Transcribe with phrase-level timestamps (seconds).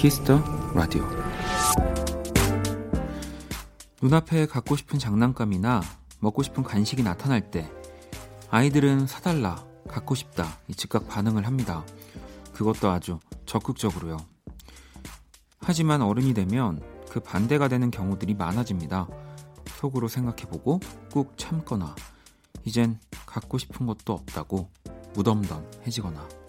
[0.00, 0.42] Kiss the
[0.74, 1.06] Radio
[4.00, 5.82] 눈앞에 갖고 싶은 장난감이나
[6.20, 7.70] 먹고 싶은 간식이 나타날 때
[8.48, 11.84] 아이들은 사달라, 갖고 싶다 즉각 반응을 합니다.
[12.54, 14.16] 그것도 아주 적극적으로요.
[15.58, 16.80] 하지만 어른이 되면
[17.10, 19.06] 그 반대가 되는 경우들이 많아집니다.
[19.66, 20.80] 속으로 생각해보고
[21.12, 21.94] 꾹 참거나
[22.64, 24.70] 이젠 갖고 싶은 것도 없다고
[25.12, 26.39] 무덤덤해지거나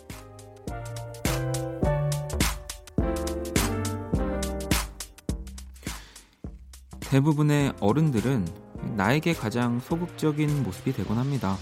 [7.11, 8.47] 대부분의 어른들은
[8.95, 11.57] 나에게 가장 소극적인 모습이 되곤 합니다.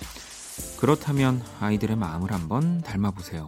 [0.80, 3.48] 그렇다면 아이들의 마음을 한번 닮아보세요.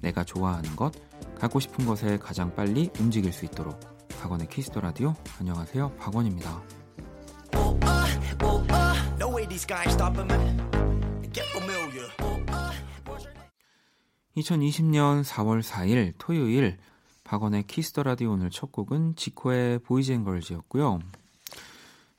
[0.00, 0.92] 내가 좋아하는 것,
[1.40, 3.80] 갖고 싶은 것에 가장 빨리 움직일 수 있도록.
[4.20, 5.16] 박원의 Kiss the Radio.
[5.40, 5.96] 안녕하세요.
[5.98, 6.62] 박원입니다.
[14.36, 16.78] 2020년 4월 4일 토요일
[17.24, 21.00] 박원의 Kiss the Radio 오늘 첫 곡은 지코의 Boys and Girls였고요.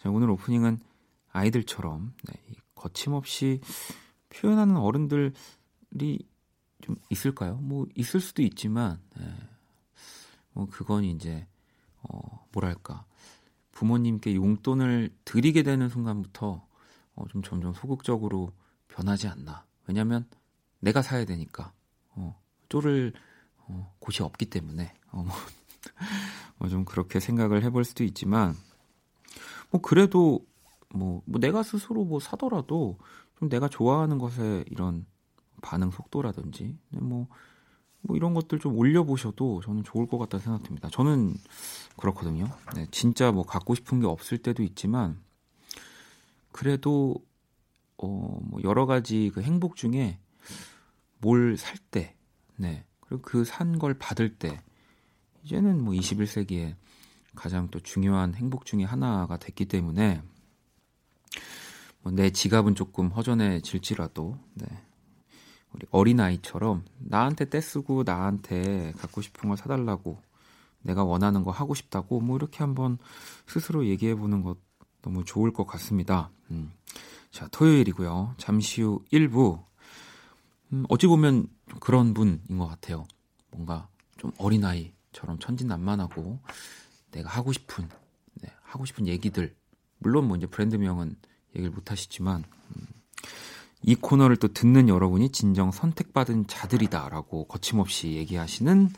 [0.01, 0.79] 자, 오늘 오프닝은
[1.31, 2.33] 아이들처럼 네,
[2.73, 3.61] 거침없이
[4.29, 6.27] 표현하는 어른들이
[6.81, 7.57] 좀 있을까요?
[7.57, 9.23] 뭐 있을 수도 있지만 네,
[10.53, 11.45] 뭐 그건 이제
[12.01, 13.05] 어, 뭐랄까
[13.73, 16.67] 부모님께 용돈을 드리게 되는 순간부터
[17.13, 18.53] 어, 좀 점점 소극적으로
[18.87, 19.65] 변하지 않나.
[19.85, 20.27] 왜냐하면
[20.79, 21.73] 내가 사야 되니까
[22.15, 23.13] 어, 쪼를
[23.57, 25.35] 어, 곳이 없기 때문에 어, 뭐,
[26.57, 28.55] 뭐좀 그렇게 생각을 해볼 수도 있지만
[29.71, 30.45] 뭐 그래도
[30.93, 32.97] 뭐, 뭐 내가 스스로 뭐 사더라도
[33.39, 35.05] 좀 내가 좋아하는 것에 이런
[35.61, 37.27] 반응 속도라든지 뭐,
[38.01, 40.89] 뭐 이런 것들 좀 올려보셔도 저는 좋을 것 같다 생각됩니다.
[40.89, 41.35] 저는
[41.97, 42.45] 그렇거든요.
[42.75, 45.19] 네, 진짜 뭐 갖고 싶은 게 없을 때도 있지만
[46.51, 47.15] 그래도
[47.97, 50.19] 어, 뭐 여러 가지 그 행복 중에
[51.19, 52.15] 뭘 살 때,
[52.57, 52.83] 네.
[53.01, 54.59] 그리고 그 산 걸 받을 때,
[55.43, 56.75] 이제는 뭐 21세기에
[57.35, 60.21] 가장 또 중요한 행복 중의 하나가 됐기 때문에
[62.03, 64.65] 뭐 내 지갑은 조금 허전해질지라도 네.
[65.73, 70.21] 우리 어린아이처럼 나한테 떼쓰고 나한테 갖고 싶은 걸 사달라고
[70.81, 72.97] 내가 원하는 거 하고 싶다고 뭐 이렇게 한번
[73.45, 74.57] 스스로 얘기해 보는 것
[75.01, 76.31] 너무 좋을 것 같습니다.
[76.49, 76.71] 음.
[77.31, 78.35] 자, 토요일이고요.
[78.37, 79.63] 잠시 후 1부.
[80.73, 81.47] 음, 어찌 보면
[81.79, 83.05] 그런 분인 것 같아요.
[83.51, 83.87] 뭔가
[84.17, 86.39] 좀 어린아이처럼 천진난만하고
[87.11, 87.89] 내가 하고 싶은
[88.35, 89.55] 네, 하고 싶은 얘기들
[89.99, 91.15] 물론 뭐 이제 브랜드명은
[91.55, 92.43] 얘기를 못 하시지만
[92.75, 92.87] 음,
[93.83, 98.89] 이 코너를 또 듣는 여러분이 진정 선택받은 자들이다라고 거침없이 얘기하시는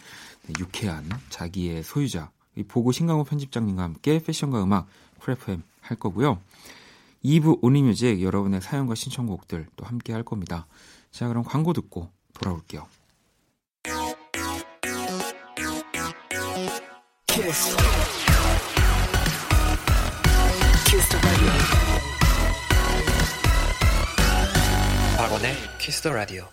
[0.48, 2.32] 네, 유쾌한 자기의 소유자
[2.68, 4.88] 보고 신강호 편집장님과 함께 패션과 음악
[5.20, 6.40] 프레프엠 할 거고요.
[7.26, 10.68] 2부 온리뮤직 여러분의 사연과 신청곡들 또 함께 할 겁니다.
[11.12, 12.86] 자 그럼 광고 듣고 돌아올게요.
[25.18, 26.46] 박원의 키스 더 라디오.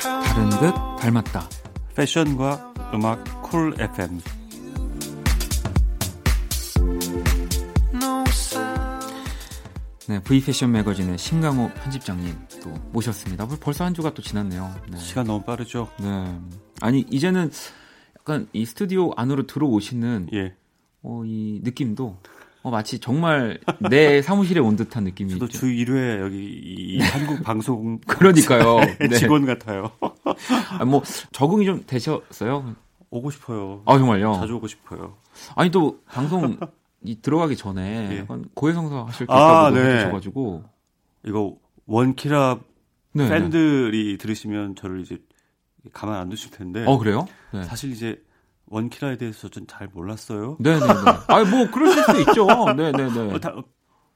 [0.00, 1.48] 다른 듯 닮았다.
[1.94, 4.20] 패션과 음악 쿨 FM.
[10.08, 13.46] 네, V패션 매거진의 신강호 편집장님 또 모셨습니다.
[13.46, 14.74] 벌써 한 주가 또 지났네요.
[14.90, 14.98] 네.
[14.98, 15.88] 시간 너무 빠르죠?
[16.00, 16.38] 네.
[16.80, 17.50] 아니, 이제는
[18.18, 20.54] 약간 이 스튜디오 안으로 들어오시는 예.
[21.02, 22.18] 어, 이 느낌도
[22.62, 23.58] 어, 마치 정말
[23.90, 27.04] 내 사무실에 온 듯한 느낌이 저도 주 1회 여기 이 네.
[27.04, 28.78] 한국 방송 그러니까요.
[29.00, 29.08] 네.
[29.16, 29.90] 직원 같아요.
[30.78, 31.02] 아, 뭐
[31.32, 32.74] 적응이 좀 되셨어요?
[33.10, 33.82] 오고 싶어요.
[33.84, 34.34] 아 정말요?
[34.34, 35.16] 자주 오고 싶어요.
[35.56, 36.56] 아니 또 방송
[37.04, 38.18] 이 들어가기 전에 예.
[38.20, 39.94] 약간 고해성사 하실 게 아, 있다고 네.
[39.94, 40.64] 해주셔가지고
[41.26, 42.60] 이거 원키라
[43.14, 44.16] 네, 팬들이 네.
[44.18, 45.18] 들으시면 저를 이제
[45.92, 46.84] 가만 안 두실 텐데.
[46.86, 47.26] 어 그래요?
[47.52, 47.64] 네.
[47.64, 48.22] 사실 이제
[48.72, 50.56] 원키라에 대해서 좀 잘 몰랐어요.
[50.60, 50.92] 네네네.
[51.28, 52.46] 아니 뭐 그러실 수 있죠.
[52.74, 53.34] 네네네.
[53.34, 53.54] 어, 다,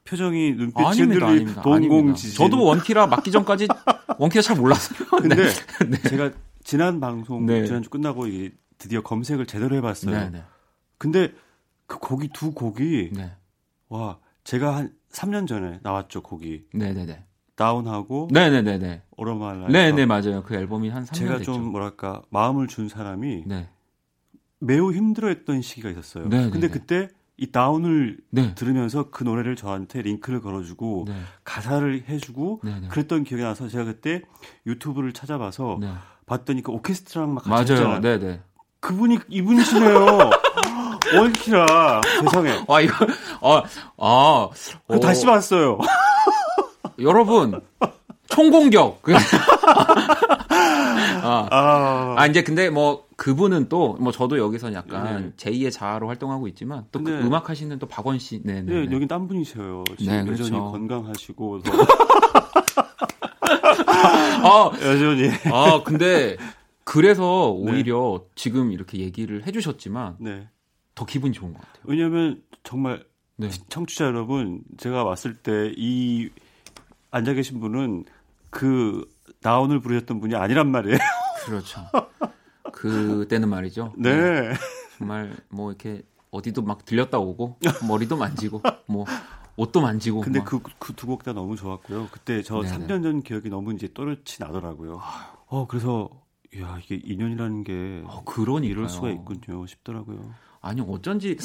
[0.03, 1.61] 표정이 눈빛이 아닙니다, 아닙니다.
[1.61, 2.35] 동공지진.
[2.35, 3.67] 저도 원키라 맞기 전까지
[4.17, 5.07] 원키라 잘 몰랐어요.
[5.21, 5.35] 근데
[5.87, 6.01] 네.
[6.09, 6.31] 제가
[6.63, 7.65] 지난 방송 네.
[7.65, 10.15] 지난주 끝나고 이게 드디어 검색을 제대로 해봤어요.
[10.15, 10.43] 네네.
[10.97, 11.33] 근데
[11.85, 13.31] 그 곡이 두 곡이 네.
[13.89, 16.65] 와 제가 한 3년 전에 나왔죠 곡이.
[16.73, 17.23] 네네네.
[17.55, 19.03] 다운하고 네네네네.
[19.17, 20.43] 오로말 네네 맞아요.
[20.43, 21.53] 그 앨범이 한 3년 제가 됐죠.
[21.53, 23.69] 좀 뭐랄까 마음을 준 사람이 네.
[24.59, 26.27] 매우 힘들어했던 시기가 있었어요.
[26.27, 26.51] 네네네.
[26.51, 28.55] 근데 그때 이 다운을 네.
[28.55, 31.13] 들으면서 그 노래를 저한테 링크를 걸어주고 네.
[31.43, 32.87] 가사를 해주고 네, 네.
[32.87, 34.23] 그랬던 기억이 나서 제가 그때
[34.65, 35.91] 유튜브를 찾아봐서 네.
[36.25, 38.01] 봤더니 그 오케스트라랑 막 같이 맞아요.
[38.01, 38.41] 네네.
[38.79, 40.31] 그분이 이분이시네요.
[41.15, 42.65] 원키라 세상에.
[42.67, 43.05] 아 이거
[43.41, 43.63] 아
[43.97, 44.49] 아.
[44.87, 45.77] 어, 다시 봤어요.
[46.99, 47.61] 여러분
[48.29, 49.03] 총공격.
[50.57, 51.47] 아.
[51.51, 52.15] 아.
[52.17, 55.51] 아, 이제 근데 뭐 그분은 또 뭐 저도 여기서 약간 네.
[55.51, 57.19] 제2의 자아로 활동하고 있지만 또그 네.
[57.21, 58.41] 음악 하시는 또 박원 씨.
[58.43, 58.85] 네, 네.
[58.85, 59.83] 네 여기 딴 분이셔요.
[59.97, 60.43] 지금 네, 그렇죠.
[60.45, 61.61] 여전히 건강하시고.
[64.43, 65.29] 아, 여전히.
[65.51, 66.37] 아, 근데
[66.83, 68.29] 그래서 오히려 네.
[68.35, 70.47] 지금 이렇게 얘기를 해주셨지만 네.
[70.95, 71.83] 더 기분이 좋은 것 같아요.
[71.85, 73.03] 왜냐하면 정말
[73.35, 73.49] 네.
[73.69, 76.29] 청취자 여러분 제가 왔을 때 이
[77.11, 78.05] 앉아 계신 분은
[78.49, 79.05] 그
[79.41, 80.97] 나온을 부르셨던 분이 아니란 말이에요.
[81.45, 81.81] 그렇죠.
[82.71, 83.93] 그때는 말이죠.
[83.97, 84.15] 네.
[84.49, 84.53] 네.
[84.97, 89.05] 정말 뭐 이렇게 어디도 막 들렸다 오고 머리도 만지고 뭐
[89.55, 90.21] 옷도 만지고.
[90.21, 92.09] 근데 그 그 두 곡 다 너무 좋았고요.
[92.11, 92.85] 그때 저 네네.
[92.87, 94.99] 3년 전 기억이 너무 이제 또렷이 나더라고요.
[95.47, 96.09] 어 그래서
[96.59, 100.33] 야 이게 인연이라는 게 어, 그런 이럴 수가 있군요 싶더라고요.
[100.61, 101.37] 아니 어쩐지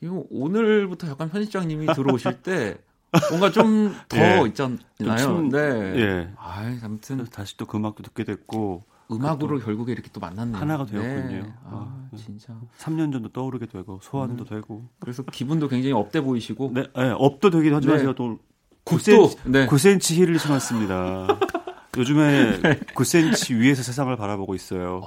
[0.00, 2.78] 이거 오늘부터 약간 편집장님이 들어오실 때
[3.30, 4.46] 뭔가 좀더 예.
[4.48, 5.18] 있잖아요.
[5.18, 5.58] 좀, 네.
[5.58, 6.28] 예.
[6.36, 10.56] 아, 아무튼 다시 또 그 음악도 듣게 됐고 음악으로 결국에 이렇게 또 만났네요.
[10.56, 11.42] 하나가 되었군요.
[11.42, 11.52] 네.
[11.64, 12.54] 아, 아, 진짜.
[12.78, 14.48] 3년 전도 떠오르게 되고 소환도 음.
[14.48, 14.88] 되고.
[15.00, 16.70] 그래서 기분도 굉장히 up돼 보이시고.
[16.72, 18.02] 네, 네 up도 되기도 하지만 네.
[18.02, 18.38] 제가 또
[18.84, 19.66] 9cm, 네.
[19.66, 21.26] 9cm 힐을 신었습니다.
[21.98, 22.60] 요즘에
[22.94, 25.02] 9cm 위에서 세상을 바라보고 있어요.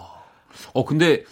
[0.73, 1.23] 어, 근데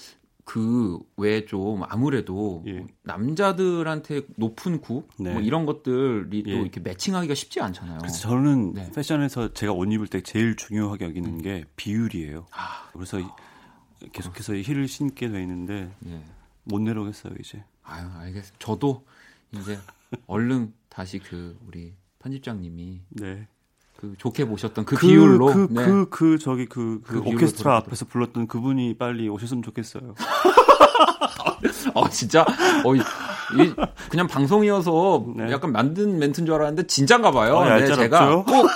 [0.46, 2.86] 그외 좀 아무래도 예.
[3.04, 5.34] 남자들한테 높은 구 네.
[5.34, 6.52] 뭐 이런 것들이 예.
[6.52, 7.98] 또 이렇게 matching하기가 쉽지 않잖아요.
[8.00, 8.92] 그래서 저는 네.
[8.96, 11.42] 패션에서 제가 옷 입을 때 제일 중요하게 여기는 음.
[11.42, 12.46] 게 비율이에요.
[12.52, 13.36] 아, 그래서 아,
[14.14, 16.22] 계속해서 힐을 신게 돼 있는데 예.
[16.64, 17.64] 못 내려오겠어요 이제.
[17.84, 18.58] 아유 알겠습니다.
[18.60, 19.04] 저도
[19.52, 19.80] 이제
[20.28, 23.48] 얼른 다시 그 우리 편집장님이 네.
[23.98, 25.86] 그 좋게 보셨던 그, 그 비율로 그, 네.
[25.86, 30.16] 그, 그, 저기 그, 그, 그 오케스트라 앞에서 불렀던 그분이 빨리 오셨으면 좋겠어요.
[31.94, 32.46] 어, 진짜?
[32.84, 33.74] 어, 이, 이
[34.10, 35.52] 그냥 방송이어서 네.
[35.52, 37.58] 약간 만든 멘트인 줄 알았는데 진짠가 봐요.
[37.60, 38.68] 아, 네, 제가 꼭,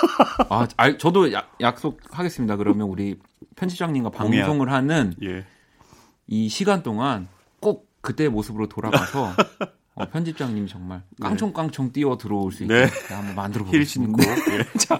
[0.49, 2.55] 아, 아, 저도 야, 약속하겠습니다.
[2.55, 3.17] 그러면 우리
[3.55, 5.45] 편집장님과 방송을 하는 예.
[6.27, 7.27] 이 시간 동안
[7.59, 9.33] 꼭 그때의 모습으로 돌아가서
[9.99, 11.27] 어, 편집장님 정말 네.
[11.27, 12.89] 깡총깡총 뛰어 들어올 수 있게 네.
[13.13, 14.23] 한번 만들어 보겠습니다.
[14.23, 14.63] 네.
[14.79, 14.97] 자,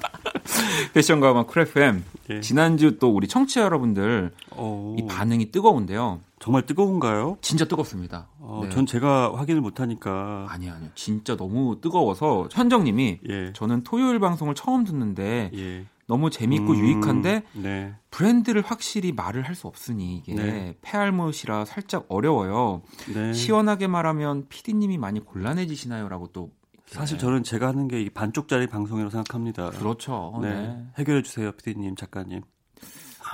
[0.93, 2.41] 패션과 음악 쿨FM 네.
[2.41, 4.95] 지난주 또 우리 청취자 여러분들 오.
[4.99, 6.19] 이 반응이 뜨거운데요.
[6.39, 7.37] 정말 뜨거운가요?
[7.41, 8.27] 진짜 뜨겁습니다.
[8.39, 8.69] 어, 네.
[8.69, 10.47] 전 제가 확인을 못하니까.
[10.49, 10.89] 아니요, 아니요.
[10.95, 13.53] 진짜 너무 뜨거워서 현정님이 예.
[13.53, 15.85] 저는 토요일 방송을 처음 듣는데 예.
[16.09, 17.93] 너무 재밌고 음, 유익한데 네.
[18.09, 20.75] 브랜드를 확실히 말을 할 수 없으니 이게 네.
[20.81, 22.81] 폐알못이라 살짝 어려워요.
[23.13, 23.31] 네.
[23.31, 26.49] 시원하게 말하면 PD님이 많이 곤란해지시나요라고 또
[26.87, 29.69] 사실 저는 제가 하는 게 반쪽짜리 방송이라고 생각합니다.
[29.69, 30.39] 그렇죠.
[30.41, 30.49] 네.
[30.49, 30.83] 네.
[30.97, 32.41] 해결해 주세요, PD님, 작가님.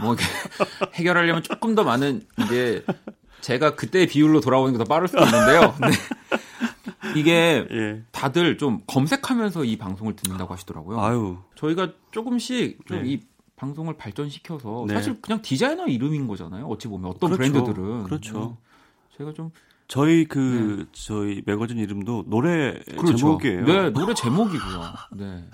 [0.02, 0.16] 뭐
[0.96, 2.84] 해결하려면 조금 더 많은 이제
[3.40, 5.74] 제가 그때의 비율로 돌아오는 게 더 빠를 수도 있는데요.
[5.80, 5.88] 네.
[7.16, 8.04] 이게 예.
[8.12, 11.00] 다들 좀 검색하면서 이 방송을 듣는다고 하시더라고요.
[11.00, 11.38] 아유.
[11.56, 13.28] 저희가 조금씩 좀이 네.
[13.56, 14.94] 방송을 발전시켜서 네.
[14.96, 16.66] 사실 그냥 디자이너 이름인 거잖아요.
[16.68, 17.52] 어찌 보면 어떤 그렇죠.
[17.54, 18.58] 브랜드들은 그렇죠.
[18.60, 19.18] 네.
[19.18, 19.52] 제가 좀
[19.88, 20.86] 저희 그 네.
[20.94, 23.16] 저희 매거진 이름도 노래 그렇죠.
[23.16, 23.66] 제목이에요.
[23.66, 24.82] 네, 노래 제목이고요.
[25.14, 25.46] 네.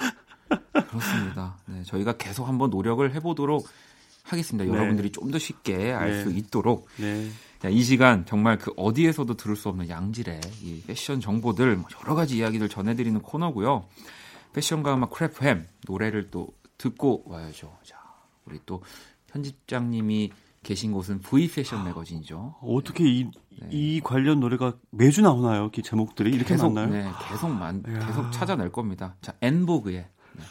[0.73, 1.57] 그렇습니다.
[1.65, 3.67] 네, 저희가 계속 한번 노력을 해 보도록
[4.23, 4.69] 하겠습니다.
[4.69, 4.77] 네.
[4.77, 6.37] 여러분들이 좀 더 쉽게 알수 네.
[6.37, 6.87] 있도록.
[6.97, 7.29] 네.
[7.69, 12.37] 이 시간 정말 그 어디에서도 들을 수 없는 양질의 이 패션 정보들 뭐 여러 가지
[12.37, 13.87] 이야기들 전해드리는 코너고요.
[14.53, 17.77] 패션과 음악 크래프햄 노래를 또 듣고 와야죠.
[17.83, 17.97] 자,
[18.45, 18.81] 우리 또
[19.27, 20.31] 편집장님이
[20.63, 22.57] 계신 곳은 V 패션 매거진이죠.
[22.61, 23.23] 어떻게 이,
[23.59, 23.67] 네.
[23.71, 25.71] 이 관련 노래가 매주 나오나요?
[25.75, 26.91] 이 제목들이 이렇게 계속, 나나요?
[26.91, 29.15] 네, 계속 만, 계속 찾아낼 겁니다.
[29.21, 30.43] 자, En Vogue의 네.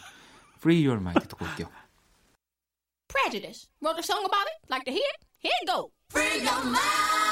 [0.59, 1.69] Free Your Mind 듣고 올게요.
[3.09, 3.69] Prejudice.
[3.81, 4.59] Wrote a song about it?
[4.71, 5.27] Like to hear it?
[5.39, 5.91] Here it go.
[6.11, 7.30] Free your mind.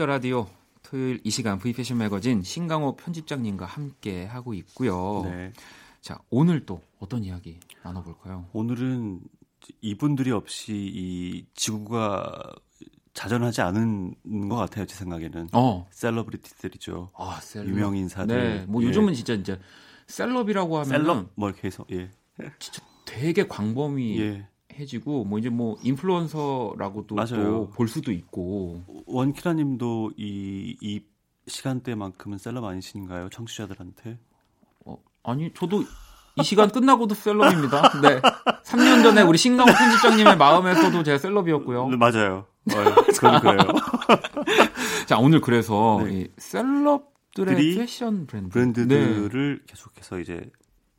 [0.00, 0.46] Kiss the Radio
[0.82, 5.24] 토요일 이 시간 V 패션 매거진 신강호 편집장님과 함께 하고 있고요.
[5.24, 5.52] 네.
[6.00, 8.46] 자, 오늘 또 어떤 이야기 나눠 볼까요?
[8.54, 9.20] 오늘은
[9.82, 12.54] 이분들이 없이 이 지구가
[13.12, 15.48] 자전하지 않은 것 같아요, 제 생각에는.
[15.52, 15.86] 어.
[15.90, 17.10] celebrity들이죠.
[17.14, 17.68] 아, 셀럽.
[17.68, 18.36] 유명 인사들.
[18.60, 18.64] 네.
[18.66, 18.86] 뭐 예.
[18.86, 19.60] 요즘은 진짜 이제
[20.06, 22.10] celeb이라고 하면 셀럽 뭐 이렇게 해서 예.
[22.58, 24.48] 진짜 되게 광범위 예.
[24.80, 31.00] 해지고 뭐 이제 뭐 influencer라고도 볼 수도 있고 원키라님도 이, 이
[31.46, 34.18] 시간대만큼은 셀럽 아니신가요 청취자들한테?
[34.86, 35.82] 어, 아니 저도
[36.36, 38.00] 이 시간 끝나고도 셀럽입니다.
[38.00, 38.20] 네.
[38.64, 41.88] 3년 전에 우리 신강호 편집장님의 마음에서도 제가 셀럽이었고요.
[41.88, 42.46] 네, 맞아요.
[42.72, 43.58] 어, 자, 그래요.
[45.06, 46.20] 자, 오늘 그래서 네.
[46.20, 48.50] 이 셀럽들의 패션 브랜드.
[48.50, 49.64] 브랜드들을 네.
[49.66, 50.50] 계속해서 이제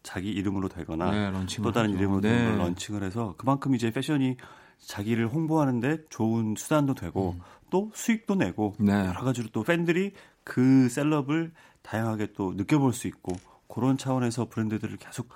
[0.04, 1.98] 자기 이름으로 되거나 네, 또 다른 하죠.
[2.00, 2.56] 이름으로 네.
[2.58, 4.38] 런칭을 해서 그만큼 이제 패션이
[4.80, 7.42] 자기를 홍보하는데 좋은 수단도 되고 음.
[7.70, 8.92] 또 수익도 내고 네.
[8.94, 11.52] 여러 가지로 또 팬들이 그 celeb을
[11.84, 13.34] 다양하게 또 느껴볼 수 있고
[13.68, 15.30] 그런 차원에서 브랜드들을 계속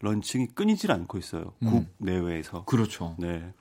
[0.00, 1.52] launching이 끊이질 않고 있어요.
[1.62, 1.70] 음.
[1.70, 2.64] 국내외에서.
[2.64, 3.16] 그렇죠.
[3.18, 3.52] 네.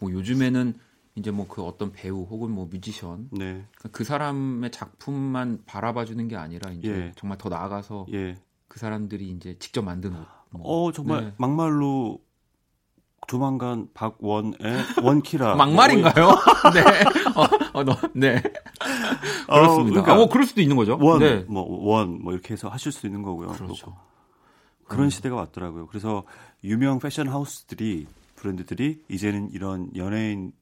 [0.00, 0.74] 뭐 요즘에는
[1.16, 3.64] 이제 뭐 그 어떤 배우 혹은 뭐 뮤지션 네.
[3.92, 7.12] 그 사람의 작품만 바라봐 주는 게 아니라 이제 예.
[7.16, 8.36] 정말 더 나아가서 예.
[8.70, 10.26] 그 사람들이 이제 직접 만든 옷.
[10.50, 10.62] 뭐.
[10.64, 11.34] 어 정말 네.
[11.38, 12.20] 막말로
[13.26, 14.54] 조만간 박원의
[15.02, 16.28] 원키라 막말인가요?
[16.72, 16.80] 네.
[17.34, 18.40] 어, 어, 너, 네.
[19.46, 19.50] 그렇습니다.
[19.50, 20.96] 어, 그러니까 아, 뭐 그럴 수도 있는 거죠.
[21.00, 21.44] 원, 네.
[21.48, 23.48] 뭐 원, 뭐 이렇게 해서 하실 수 있는 거고요.
[23.48, 23.96] 그렇죠.
[24.84, 25.10] 그런 음.
[25.10, 25.88] 시대가 왔더라고요.
[25.88, 26.22] 그래서
[26.62, 30.52] 유명 패션 하우스들이 브랜드들이 이제는 이런 연예인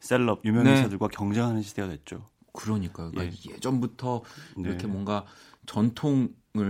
[0.00, 1.16] 셀럽 유명 인사들과 네.
[1.16, 2.26] 경쟁하는 시대가 됐죠.
[2.52, 3.10] 그러니까요.
[3.10, 3.58] 그러니까 예.
[3.58, 4.22] 전부터
[4.58, 4.68] 네.
[4.68, 5.24] 이렇게 뭔가
[5.64, 6.28] 전통을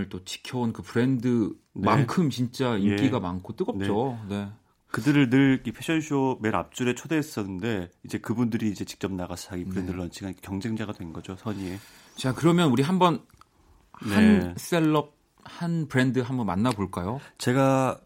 [0.09, 2.29] 또 지켜온 그 브랜드만큼 네.
[2.31, 3.21] 진짜 인기가 예.
[3.21, 4.19] 많고 뜨겁죠.
[4.29, 4.45] 네.
[4.45, 4.53] 네.
[4.91, 10.05] 그들을 늘 이 패션쇼 맨 앞줄에 초대했었는데 이제 그분들이 이제 직접 나가서 자기 브랜드를 네.
[10.05, 11.79] 런칭한 경쟁자가 된 거죠 선의에.
[12.17, 13.23] 자 그러면 우리 한번
[13.93, 14.55] 한 네.
[14.57, 17.21] 셀럽 한 브랜드 한번 만나볼까요?
[17.37, 18.01] 제가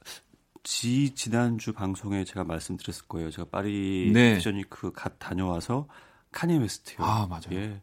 [0.64, 3.30] 지 지난주 방송에 제가 말씀드렸을 거예요.
[3.30, 4.35] 제가 파리 네.
[4.35, 5.87] 패션위크 갓 다녀와서
[6.32, 7.04] 카니 웨스트요.
[7.04, 7.52] 아 맞아요.
[7.52, 7.82] 예.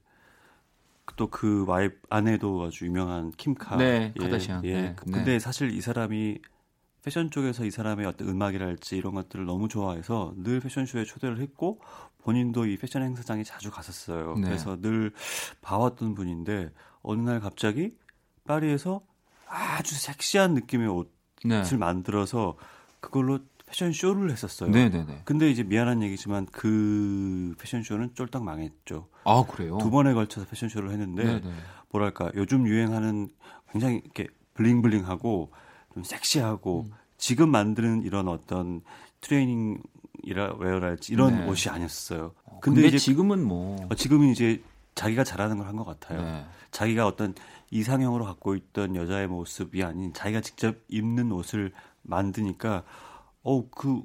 [1.15, 3.77] 또 그 와이프 아내도 아주 유명한 킴카.
[3.77, 4.63] 네, 예, 카다시안.
[4.65, 4.81] 예.
[4.81, 4.95] 네.
[4.95, 5.39] 근데 네.
[5.39, 6.39] 사실 이 사람이
[7.03, 11.79] 패션 쪽에서 이 사람의 어떤 음악이랄지 이런 것들을 너무 좋아해서 늘 패션쇼에 초대를 했고
[12.23, 14.33] 본인도 이 패션 행사장에 자주 갔었어요.
[14.35, 14.47] 네.
[14.47, 15.11] 그래서 늘
[15.61, 16.71] 봐왔던 분인데
[17.03, 17.95] 어느 날 갑자기
[18.45, 19.01] 파리에서
[19.47, 21.09] 아주 섹시한 느낌의 옷을
[21.43, 21.77] 네.
[21.77, 22.57] 만들어서
[22.99, 24.69] 그걸로 패션 쇼를 했었어요.
[24.69, 25.21] 네네네.
[25.25, 29.07] 근데 이제 미안한 얘기지만 그 패션 쇼는 쫄딱 망했죠.
[29.23, 29.77] 아 그래요?
[29.79, 31.39] 두 번에 걸쳐서 패션 쇼를 했는데 네네.
[31.41, 31.51] 네.
[31.89, 33.29] 뭐랄까 요즘 유행하는
[33.71, 35.51] 굉장히 이렇게 블링블링하고
[35.93, 36.91] 좀 섹시하고 음.
[37.17, 38.81] 지금 만드는 이런 어떤
[39.21, 41.47] 트레이닝이라 웨어랄지 이런 네.
[41.47, 42.33] 옷이 아니었어요.
[42.45, 44.61] 어, 근데, 근데, 이제 지금은 뭐 어, 지금은 이제
[44.95, 46.21] 자기가 잘하는 걸 한 것 같아요.
[46.21, 46.45] 네.
[46.71, 47.33] 자기가 어떤
[47.71, 51.71] 이상형으로 갖고 있던 여자의 모습이 아닌 자기가 직접 입는 옷을
[52.03, 52.83] 만드니까
[53.45, 54.03] 어그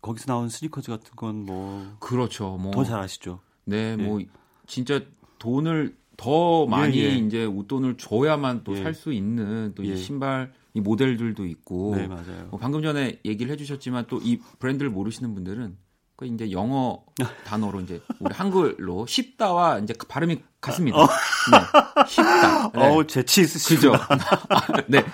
[0.00, 2.56] 거기서 나온 스니커즈 같은 건 뭐 그렇죠.
[2.56, 3.38] 뭐 더 잘하시죠.
[3.66, 4.02] 네, 예.
[4.02, 4.20] 뭐
[4.66, 5.00] 진짜
[5.38, 7.14] 돈을 더 많이 예, 예.
[7.16, 9.16] 이제 웃돈을 줘야만 또 살수 예.
[9.16, 9.96] 있는 또이 예.
[9.96, 12.48] 신발 이 모델들도 있고 네, 맞아요.
[12.50, 15.76] 뭐 방금 전에 얘기를 해주셨지만 또 이 브랜드를 모르시는 분들은
[16.22, 17.02] 그 이제 영어
[17.44, 21.02] 단어로 이제 우리 한글로 쉽다와 이제 그 발음이 같습니다.
[21.02, 21.06] 어.
[21.06, 22.70] 네, 쉽다.
[22.78, 22.86] 네.
[22.86, 23.92] 어우 재치 있으시죠.
[24.86, 25.04] 네.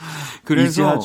[0.44, 0.98] 그래서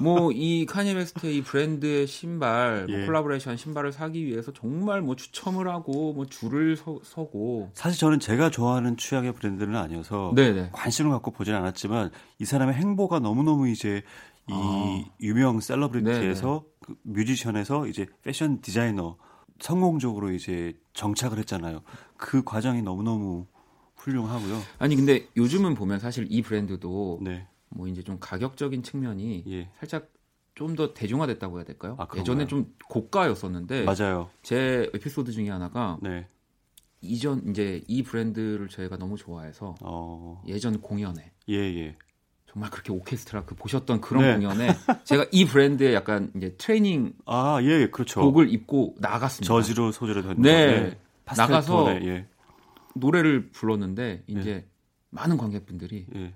[0.00, 2.96] 뭐 이 카니 웨스트의 이 브랜드의 신발, 뭐 예.
[2.98, 6.94] 뭐 콜라보레이션 신발을 사기 위해서 정말 뭐 추첨을 하고 뭐 줄을 서,
[7.24, 10.70] 고 사실 저는 제가 좋아하는 취향의 브랜드는 아니어서 네네.
[10.72, 14.02] 관심을 갖고 보진 않았지만 이 사람의 행보가 너무너무 이제
[14.46, 15.04] 이 아.
[15.20, 19.18] 유명 celebrity에서 그 musician에서 이제 패션 디자이너
[19.60, 21.82] 성공적으로 이제 정착을 했잖아요.
[22.16, 23.46] 그 과정이 너무너무
[23.96, 24.58] 훌륭하고요.
[24.78, 27.46] 아니 근데 요즘은 보면 사실 이 브랜드도 네.
[27.68, 29.68] 뭐 이제 좀 가격적인 측면이 예.
[29.78, 30.08] 살짝
[30.54, 31.94] 좀 더 대중화됐다고 해야 될까요?
[32.00, 34.28] 아, 예전에 좀 고가였었는데 맞아요.
[34.42, 36.26] 제 에피소드 중에 하나가 네.
[37.00, 40.42] 이전 이제 이 브랜드를 저희가 너무 좋아해서 어...
[40.48, 41.96] 예전 공연에 예, 예.
[42.50, 44.34] 정말 그렇게 오케스트라 그 보셨던 그런 네.
[44.34, 48.20] 공연에 제가 이 브랜드의 약간 이제 트레이닝 아, 예, 그렇죠.
[48.20, 49.46] 곡을 입고 나갔습니다.
[49.46, 50.80] 저지로 소재로 된 네.
[50.80, 50.98] 네.
[51.36, 52.26] 나가서 톤에, 예.
[52.94, 54.64] 노래를 불렀는데 이제 예.
[55.10, 56.34] 많은 관객분들이 예.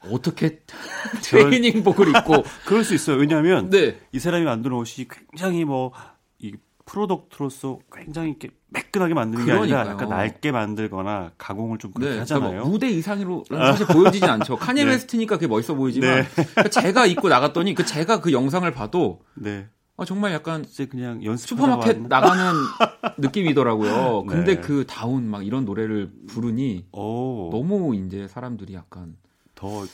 [0.00, 0.60] 어떻게
[1.22, 3.16] 트레이닝복을 입고 그럴 수 있어요.
[3.18, 4.00] 왜냐하면 네.
[4.12, 5.92] 이 사람이 만든 옷이 굉장히 뭐
[6.40, 6.54] 이
[6.90, 9.68] 프로덕트로서 굉장히 이렇게 매끈하게 만드는 그러니까요.
[9.68, 12.50] 게 아니라 약간 넓게 만들거나 가공을 좀 그렇게 네, 그러니까 뭐 하잖아요.
[12.50, 14.56] 그러니까 무대 이상으로 사실 보여지진 않죠.
[14.58, 14.90] 카니 네.
[14.90, 16.28] 웨스트니까 그게 멋있어 보이지만 네.
[16.34, 19.68] 그러니까 제가 입고 나갔더니 그 제가 그 영상을 봐도 네.
[19.96, 22.54] 아, 정말 약간 이제 그냥 연습 슈퍼마켓 나가는
[23.18, 24.24] 느낌이더라고요.
[24.26, 24.60] 근데 네.
[24.60, 27.50] 그 다운 막 이런 노래를 부르니 오.
[27.52, 29.16] 너무 이제 사람들이 약간
[29.54, 29.84] 더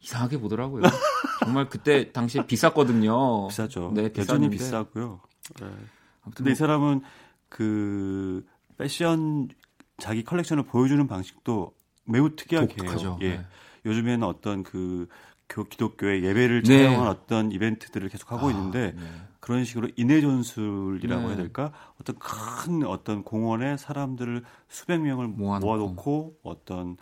[0.00, 0.82] 이상하게 보더라고요.
[1.44, 3.46] 정말 그때 당시에 비쌌거든요.
[3.52, 3.92] 비싸죠.
[3.94, 5.20] 네, 여전히 비싸고요.
[5.60, 5.66] 네.
[6.24, 6.52] 근데 뭐...
[6.52, 7.02] 이 사람은
[7.48, 8.46] 그
[8.78, 9.48] 패션
[9.98, 11.74] 자기 컬렉션을 보여주는 방식도
[12.04, 13.18] 매우 특이하게 해요.
[13.20, 13.28] 예.
[13.36, 13.46] 네.
[13.84, 15.08] 요즘에는 어떤 그
[15.48, 16.84] 교, 기독교의 예배를 네.
[16.84, 19.02] 촬영한 어떤 이벤트들을 계속 하고 아, 있는데 네.
[19.40, 21.28] 그런 식으로 인해 전술이라고 네.
[21.28, 21.72] 해야 될까?
[22.00, 26.96] 어떤 큰 어떤 공원에 사람들을 수백 명을 모아놓고, 모아놓고 어떤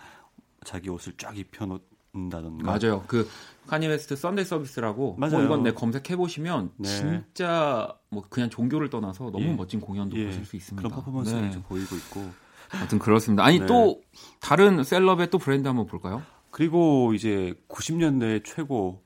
[0.64, 2.64] 자기 옷을 쫙 입혀놓는다던가.
[2.64, 3.04] 맞아요.
[3.06, 3.28] 그
[3.66, 5.36] 카니 웨스트 Sunday Service라고 맞아요.
[5.36, 6.88] 뭐 이건 내 검색해 보시면 네.
[6.88, 9.52] 진짜 뭐 그냥 종교를 떠나서 너무 예.
[9.52, 10.26] 멋진 공연도 예.
[10.26, 10.88] 보실 수 있습니다.
[10.88, 11.62] 그런 퍼포먼스가 네.
[11.68, 12.28] 보이고 있고.
[12.72, 13.44] 아무튼 그렇습니다.
[13.44, 13.66] 아니 네.
[13.66, 14.00] 또
[14.40, 16.22] 다른 celeb의 또 브랜드 한번 볼까요?
[16.50, 19.02] 그리고 이제 90년대 최고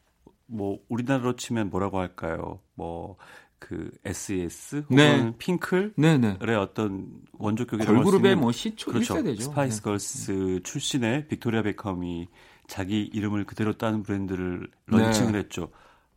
[0.46, 2.60] 뭐 우리나라로 치면 뭐라고 할까요?
[2.74, 3.16] 뭐
[3.64, 5.34] 그 SES 혹은 네.
[5.38, 6.36] 핑클의 네네.
[6.60, 9.14] 어떤 원조격이 걸그룹의 뭐 시초 그렇죠.
[9.14, 9.40] 1세대죠.
[9.40, 10.60] Spice Girls 네.
[10.62, 12.28] 출신의 빅토리아 베컴이
[12.66, 15.38] 자기 이름을 그대로 따는 브랜드를 launching을 네.
[15.38, 15.70] 했죠.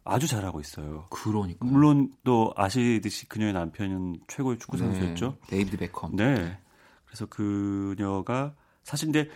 [0.04, 1.06] 아주 잘하고 있어요.
[1.10, 1.66] 그러니까.
[1.66, 5.38] 물론 또 아시듯이 그녀의 남편은 최고의 축구 선수였죠.
[5.42, 5.48] 네.
[5.48, 6.16] 데이비드 베컴.
[6.16, 6.58] 네.
[7.06, 9.30] 그래서 그녀가 사실 이제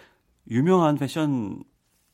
[0.49, 1.63] 유명한 패션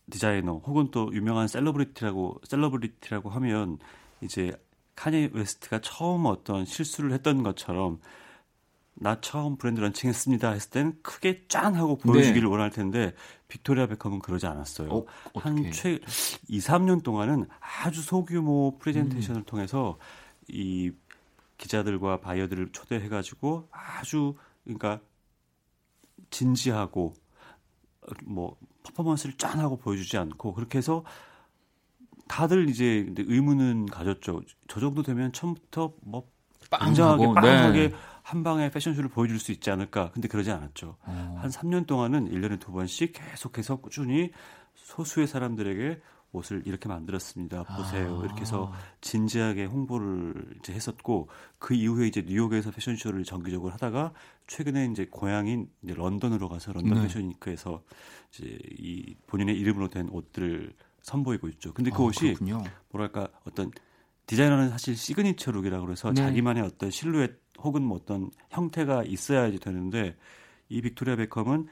[0.09, 3.77] 디자이너 혹은 또 유명한 celebrity라고 celebrity라고 하면
[4.21, 4.51] 이제
[4.95, 7.99] 카니 웨스트가 처음 어떤 실수를 했던 것처럼
[8.99, 12.47] 나 처음 브랜드 launching했습니다 했을 땐 크게 짠 하고 보여주기를 네.
[12.47, 13.13] 원할 텐데
[13.47, 14.89] 빅토리아 베컴은 그러지 않았어요.
[14.91, 15.99] 어, 한 최
[16.47, 19.45] 2, 3년 동안은 아주 소규모 프레젠테이션을 음.
[19.45, 19.99] 통해서
[20.47, 20.91] 이
[21.57, 24.99] 기자들과 바이어들을 초대해 가지고 아주 그러니까
[26.29, 27.13] 진지하고
[28.25, 31.03] 뭐 퍼포먼스를 짠 하고 보여주지 않고 그렇게 해서
[32.27, 34.41] 다들 이제 의문은 가졌죠.
[34.67, 36.29] 저 정도 되면 처음부터 뭐
[36.69, 37.95] 굉장하게 빵하게 네.
[38.27, 40.11] 한 방에 패션쇼를 보여줄 수 있지 않을까.
[40.11, 40.97] 근데 그러지 않았죠.
[41.01, 41.39] 어.
[41.41, 44.31] 한 3년 동안은 1년에 두 번씩 계속해서 꾸준히
[44.75, 46.01] 소수의 사람들에게
[46.33, 47.63] 옷을 이렇게 만들었습니다.
[47.63, 48.19] 보세요.
[48.19, 48.25] 아.
[48.25, 54.11] 이렇게 해서 진지하게 홍보를 이제 했었고 그 이후에 이제 뉴욕에서 패션쇼를 정기적으로 하다가
[54.47, 57.03] 최근에 이제 고향인 이제 런던으로 가서 런던 네.
[57.03, 57.81] fashion week에서
[58.33, 61.73] 이제 이 본인의 이름으로 된 옷들을 선보이고 있죠.
[61.73, 62.61] 근데 그 아, 옷이 그렇군요.
[62.89, 63.71] 뭐랄까 어떤
[64.27, 66.21] 디자이너는 사실 signature look이라고 그래서 네.
[66.21, 70.15] 자기만의 어떤 실루엣 혹은 뭐 어떤 형태가 있어야지 되는데
[70.69, 71.67] 이 빅토리아 베컴은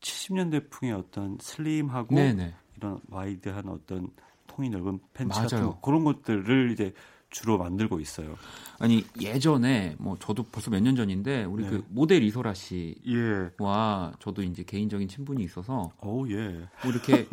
[0.00, 2.54] 70년대 풍의 어떤 슬림하고 네네.
[2.76, 4.10] 이런 wide한 어떤
[4.48, 5.48] 통이 넓은 팬츠 맞아요.
[5.48, 6.92] 같은 그런 것들을 이제
[7.30, 8.36] 주로 만들고 있어요.
[8.78, 11.70] 아니 예전에 뭐 저도 벌써 몇 년 전인데 우리 네.
[11.70, 14.12] 그 모델 이소라 씨와 예.
[14.18, 16.48] 저도 이제 개인적인 친분이 있어서 오 예.
[16.82, 17.26] 뭐 이렇게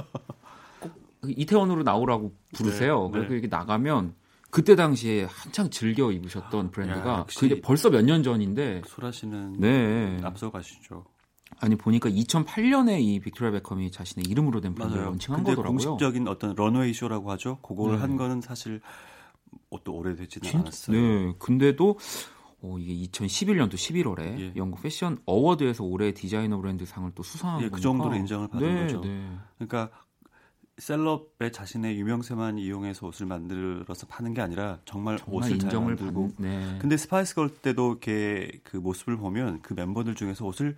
[0.80, 0.92] 꼭
[1.26, 3.06] 이태원으로 나오라고 부르세요.
[3.06, 3.12] 네.
[3.12, 3.34] 그리고 네.
[3.36, 4.14] 이렇게 나가면
[4.52, 10.20] 그때 당시에 한창 즐겨 입으셨던 브랜드가 야, 그게 벌써 몇 년 전인데 소라 씨는 네.
[10.24, 11.06] 앞서 가시죠.
[11.60, 15.78] 아니 보니까 2008년에 이 빅토리아 베컴이 자신의 이름으로 된 브랜드를 launching한 거더라고요.
[15.78, 17.60] 공식적인 어떤 런웨이 쇼라고 하죠.
[17.62, 18.02] 그거를 네.
[18.02, 18.82] 한 거는 사실
[19.84, 20.96] 또 오래되지는 진, 않았어요.
[20.98, 21.34] 네.
[21.40, 21.98] 근데도
[22.62, 24.54] 어, 이게 2011년도 11월에 예.
[24.56, 28.82] 영국 패션 award에서 올해 디자이너 브랜드 상을 또 수상한 예, 그 정도로 인정을 받은 네,
[28.82, 29.02] 거죠.
[29.02, 29.26] 네.
[29.58, 29.90] 그러니까
[30.80, 35.96] celeb의 자신의 유명세만 이용해서 옷을 만들어서 파는 게 아니라 정말, 정말 옷을 인정을.
[35.96, 36.78] 받는, 네.
[36.80, 40.78] 근데 Spice Girl 때도 이렇게 그 모습을 보면 그 멤버들 중에서 옷을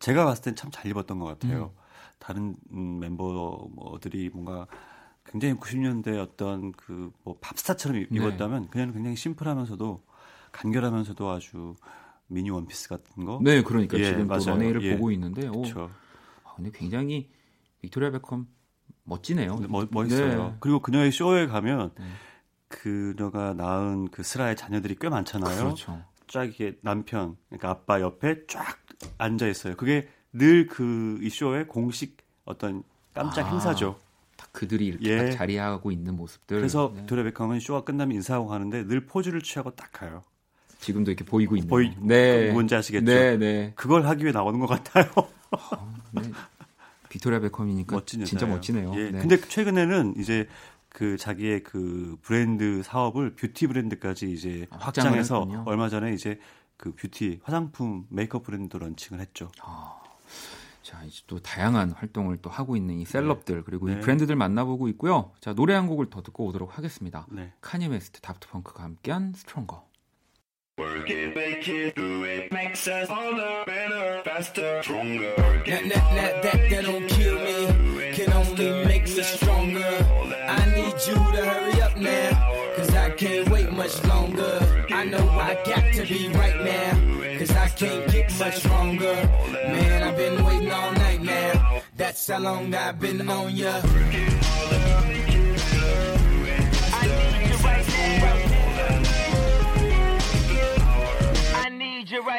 [0.00, 1.72] 제가 봤을 땐 참 잘 입었던 것 같아요.
[1.74, 1.82] 음.
[2.18, 4.66] 다른 음, 멤버들이 뭔가
[5.24, 8.06] 굉장히 90년대 어떤 그 뭐 팝스타처럼 네.
[8.10, 10.02] 입었다면 그냥 굉장히 심플하면서도
[10.52, 11.74] 간결하면서도 아주
[12.28, 13.40] 미니 원피스 같은 거.
[13.42, 14.40] 네, 그러니까 예, 지금 맞아요.
[14.44, 14.94] 또 runway를 예.
[14.96, 15.62] 보고 있는데, 오,
[16.44, 17.30] 아, 근데 굉장히
[17.80, 18.46] 빅토리아 베컴
[19.04, 19.58] 멋지네요.
[19.60, 20.44] 네, 멋, 멋있어요.
[20.44, 20.54] 네.
[20.60, 22.04] 그리고 그녀의 쇼에 가면 네.
[22.68, 25.56] 그녀가 낳은 그 슬하의 자녀들이 꽤 많잖아요.
[25.64, 26.02] 그렇죠.
[26.28, 28.78] 쫙 이게 남편, 그러니까 아빠 옆에 쫙
[29.18, 29.76] 앉아 있어요.
[29.76, 33.98] 그게 늘 그 이 쇼의 공식 어떤 깜짝 아, 행사죠.
[34.52, 35.30] 그들이 이렇게 예.
[35.30, 36.56] 자리하고 있는 모습들.
[36.58, 37.06] 그래서 네.
[37.06, 40.22] 도레베캉은 쇼가 끝나면 인사하고 가는데 늘 포즈를 취하고 딱 가요.
[40.80, 41.68] 지금도 이렇게 보이고 있는.
[41.68, 42.50] 보이, 네.
[42.50, 43.04] 뭔지 아시겠죠?
[43.04, 43.72] 네, 네.
[43.76, 45.04] 그걸 하기 위해 나오는 것 같아요.
[45.16, 46.22] 어, 네.
[47.12, 48.94] 빅토리아 베컴이니까 멋진 진짜 멋지네요.
[48.96, 49.10] 예.
[49.10, 49.18] 네.
[49.18, 50.48] 근데 최근에는 이제
[50.88, 56.38] 그 자기의 그 브랜드 사업을 뷰티 브랜드까지 이제 아, 확장해서 얼마 전에 이제
[56.78, 59.52] 그 뷰티 화장품 메이크업 브랜드 런칭을 했죠.
[59.62, 60.00] 아,
[60.82, 63.62] 자 이제 또 다양한 활동을 또 하고 있는 이 셀럽들 네.
[63.62, 63.96] 그리고 네.
[63.96, 65.32] 이 브랜드들 만나보고 있고요.
[65.40, 67.26] 자 노래 한 곡을 더 듣고 오도록 하겠습니다.
[67.30, 67.52] 네.
[67.60, 69.86] 카니 웨스트 다프트 펑크가 함께한 스트롱거.
[70.78, 75.34] Work it, make it, do it, makes us harder, better, faster, stronger.
[75.36, 80.06] That, that, that, that, that don't kill me, can only make us stronger.
[80.48, 84.86] I need you to hurry up now, cause I can't wait much longer.
[84.88, 89.14] I know I got to be right now, cause I can't get much stronger.
[89.52, 93.82] Man, I've been waiting all night now, that's how long I've been on ya.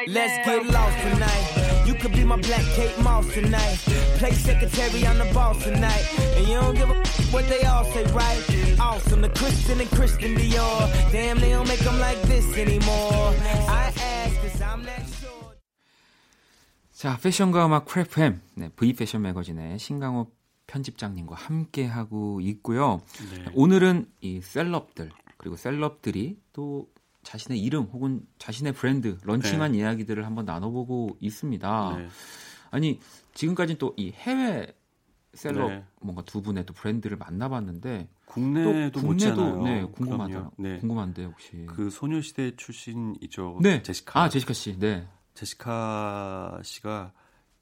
[0.06, 0.58] Right Let's now.
[0.58, 1.64] get lost tonight.
[2.04, 3.78] could be my black Kate Moss tonight.
[4.18, 6.04] Play secretary on the boss tonight.
[6.36, 6.94] And you don't give a
[7.32, 8.42] what they all say, right?
[8.78, 10.84] Awesome, the Christian and Christian Dior.
[11.10, 13.32] Damn, they don't make them like this anymore.
[13.68, 15.56] I ask, cause I'm that short.
[16.92, 20.30] 자, 패션과 음악 크래프햄, 네, V 패션 매거진의 신강호
[20.66, 23.00] 편집장님과 함께 하고 있고요.
[23.34, 23.46] 네.
[23.54, 26.88] 오늘은 이 셀럽들 그리고 셀럽들이 또
[27.24, 29.78] 자신의 이름 혹은 자신의 브랜드 런칭한 네.
[29.78, 31.96] 이야기들을 한번 나눠보고 있습니다.
[31.98, 32.08] 네.
[32.70, 33.00] 아니
[33.34, 34.72] 지금까지 또 이 해외
[35.34, 35.84] 셀럽 네.
[36.00, 40.78] 뭔가 두 분의 또 브랜드를 만나봤는데 국내도 국내도 네 궁금하다 네.
[40.78, 47.12] 궁금한데 혹시 그 소녀시대 출신이죠 네 제시카 아 제시카 씨 네 제시카 씨가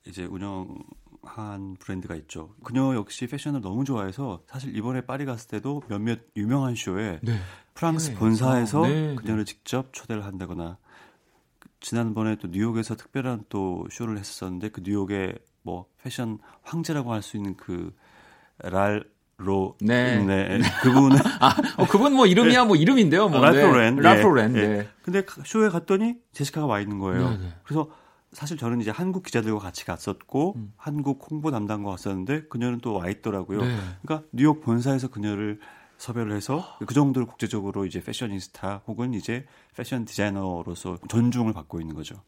[0.06, 0.76] 이제 운영
[1.22, 2.54] 한 브랜드가 있죠.
[2.64, 7.38] 그녀 역시 패션을 너무 좋아해서 사실 이번에 파리 갔을 때도 몇몇 유명한 쇼에 네.
[7.74, 8.16] 프랑스 네.
[8.16, 9.14] 본사에서 네.
[9.14, 10.78] 그녀를 직접 초대를 한다거나
[11.80, 17.56] 지난번에 또 뉴욕에서 특별한 또 쇼를 했었는데 그 뉴욕의 뭐 패션 황제라고 할 수 있는
[17.56, 17.94] 그
[18.58, 19.04] 랄,
[19.38, 20.18] 로, 네.
[20.24, 20.60] 네.
[20.82, 21.18] 그분은.
[21.40, 23.28] 아, 어, 그분 뭐 이름이야 뭐 이름인데요.
[23.28, 23.40] 뭐.
[23.40, 23.96] 라프로렌.
[23.96, 24.02] 네.
[24.02, 24.52] 라프로렌.
[24.52, 24.68] 네.
[24.68, 24.88] 네.
[25.02, 27.30] 근데 쇼에 갔더니 제시카가 와 있는 거예요.
[27.30, 27.54] 네, 네.
[27.64, 27.90] 그래서
[28.32, 30.72] 사실 저는 이제 한국 기자들과 같이 갔었고 음.
[30.76, 33.60] 한국 홍보 담당과 갔었는데 그녀는 또 와 있더라고요.
[33.62, 33.76] 네.
[34.02, 35.60] 그러니까 뉴욕 본사에서 그녀를
[35.98, 42.22] 섭외를 해서 그 정도로 국제적으로 이제 패셔니스타 혹은 이제 패션 디자이너로서 존중을 받고 있는 거죠.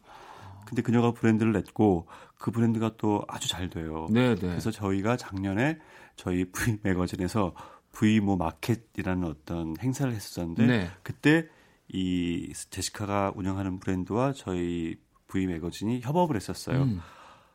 [0.67, 2.07] 근데 그녀가 브랜드를 냈고
[2.39, 4.07] 그 브랜드가 또 아주 잘 돼요.
[4.11, 4.41] 네, 네.
[4.41, 5.79] 그래서 저희가 작년에
[6.17, 7.55] 저희 V 매거진에서
[7.93, 10.91] V 모 마켓이라는 어떤 행사를 했었는데 네.
[11.03, 11.49] 그때
[11.89, 14.97] 이 제시카가 운영하는 브랜드와 저희
[15.35, 16.85] V 매거진이 협업을 했었어요.
[16.85, 17.01] 음.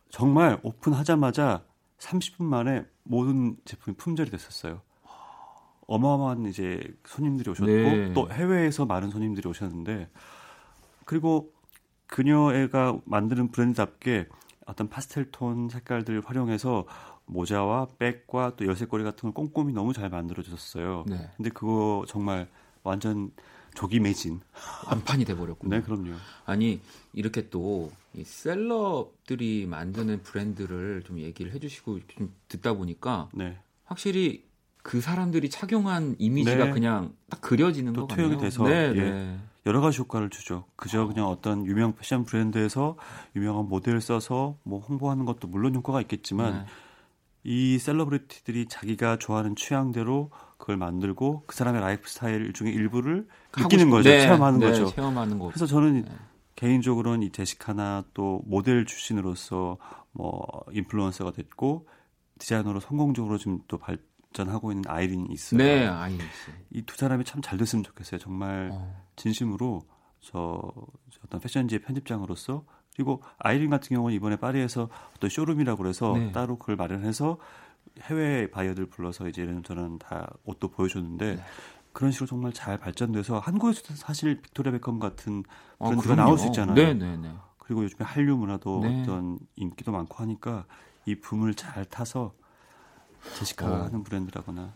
[0.09, 1.63] 정말 오픈하자마자
[1.97, 4.81] 30분 만에 모든 제품이 품절이 됐었어요.
[5.87, 8.13] 어마어마한 이제 손님들이 오셨고 네.
[8.13, 10.09] 또 해외에서 많은 손님들이 오셨는데
[11.05, 11.51] 그리고
[12.05, 14.27] 그녀가 만드는 브랜드답게
[14.67, 16.85] 어떤 파스텔 톤 색깔들을 활용해서
[17.25, 21.05] 모자와 백과 또 열쇠고리 같은 걸 꼼꼼히 너무 잘 만들어줬어요.
[21.07, 21.29] 네.
[21.37, 22.47] 근데 그거 정말
[22.83, 23.31] 완전
[23.79, 24.41] 조기 매진
[24.87, 25.75] 완판이 돼버렸군요.
[25.75, 26.13] 네, 그럼요.
[26.45, 26.81] 아니
[27.13, 33.57] 이렇게 또 이 셀럽들이 만드는 브랜드를 좀 얘기를 해주시고 좀 듣다 보니까 네.
[33.85, 34.43] 확실히
[34.81, 36.71] 그 사람들이 착용한 이미지가 네.
[36.71, 38.27] 그냥 딱 그려지는 거 같아요.
[38.27, 39.01] 투영이 돼서 네, 예.
[39.01, 39.39] 네.
[39.65, 40.65] 여러 가지 효과를 주죠.
[40.75, 42.97] 그저 그냥 어떤 유명 패션 브랜드에서
[43.35, 46.65] 유명한 모델을 써서 뭐 홍보하는 것도 물론 효과가 있겠지만 네.
[47.43, 53.89] 이 celebrity들이 자기가 좋아하는 취향대로 그걸 만들고 그 사람의 라이프 스타일 중에 일부를 느끼는 싶...
[53.89, 54.09] 거죠.
[54.09, 54.87] 네, 체험하는 네, 거죠.
[54.93, 55.47] 체험하는 거.
[55.47, 56.11] 그래서 저는 네.
[56.55, 59.77] 개인적으로는 이 제시카나 또 모델 출신으로서
[60.11, 61.87] 뭐 influencer가 됐고
[62.37, 63.97] 디자이너로 성공적으로 지금 또 발,
[64.33, 65.57] 전하고 있는 아이린이 있어요.
[65.57, 66.51] 네, 아이린 씨.
[66.71, 68.19] 이 두 사람이 참 잘 됐으면 좋겠어요.
[68.19, 69.05] 정말 어.
[69.15, 69.81] 진심으로
[70.19, 70.61] 저,
[71.09, 76.31] 저 어떤 패션지의 편집장으로서 그리고 아이린 같은 경우는 이번에 파리에서 어떤 showroom이라고 그래서 네.
[76.33, 77.37] 따로 그걸 마련해서
[78.01, 81.41] 해외 바이어들 불러서 이제 저는 다 옷도 보여줬는데 네.
[81.91, 85.43] 그런 식으로 정말 잘 발전돼서 한국에서도 사실 빅토리아 베컴 같은
[85.79, 86.75] 브랜드가 어, 나올 수 있잖아요.
[86.75, 87.33] 네, 네, 네.
[87.57, 89.01] 그리고 요즘에 한류 문화도 네.
[89.01, 90.65] 어떤 인기도 많고 하니까
[91.05, 92.33] 이 붐을 잘 타서
[93.37, 93.83] 제시카가 어.
[93.85, 94.73] 하는 브랜드라거나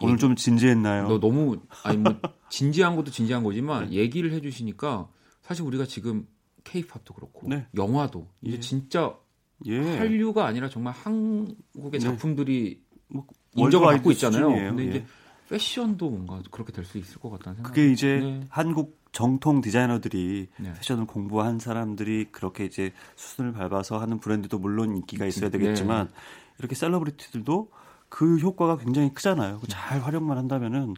[0.00, 1.08] 오늘 좀 진지했나요?
[1.08, 2.14] 너 너무 아니 뭐
[2.50, 3.96] 진지한 것도 진지한 거지만 네.
[3.96, 5.08] 얘기를 해주시니까
[5.40, 6.26] 사실 우리가 지금
[6.64, 7.66] 케이팝도 그렇고 네.
[7.74, 8.60] 영화도 이제 예.
[8.60, 9.16] 진짜
[9.64, 9.96] 예.
[9.96, 11.98] 한류가 아니라 정말 한국의 네.
[12.00, 14.42] 작품들이 뭐 인정을 받고 있잖아요.
[14.50, 14.68] 수준이에요.
[14.70, 15.06] 근데 이제 예.
[15.48, 17.68] 패션도 뭔가 그렇게 될 수 있을 것 같다는 생각.
[17.70, 18.40] 그게 이제 네.
[18.48, 20.72] 한국 정통 디자이너들이 네.
[20.74, 25.58] 패션을 공부한 사람들이 그렇게 이제 수순을 밟아서 하는 브랜드도 물론 인기가 있어야 네.
[25.58, 26.10] 되겠지만
[26.58, 27.70] 이렇게 셀러브리티들도
[28.08, 29.60] 그 효과가 굉장히 크잖아요.
[29.68, 30.94] 잘 활용만 한다면은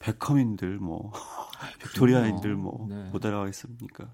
[0.00, 3.08] 베컴인들 뭐 아, 빅토리아인들 뭐 네.
[3.12, 4.12] 못 따라가겠습니까?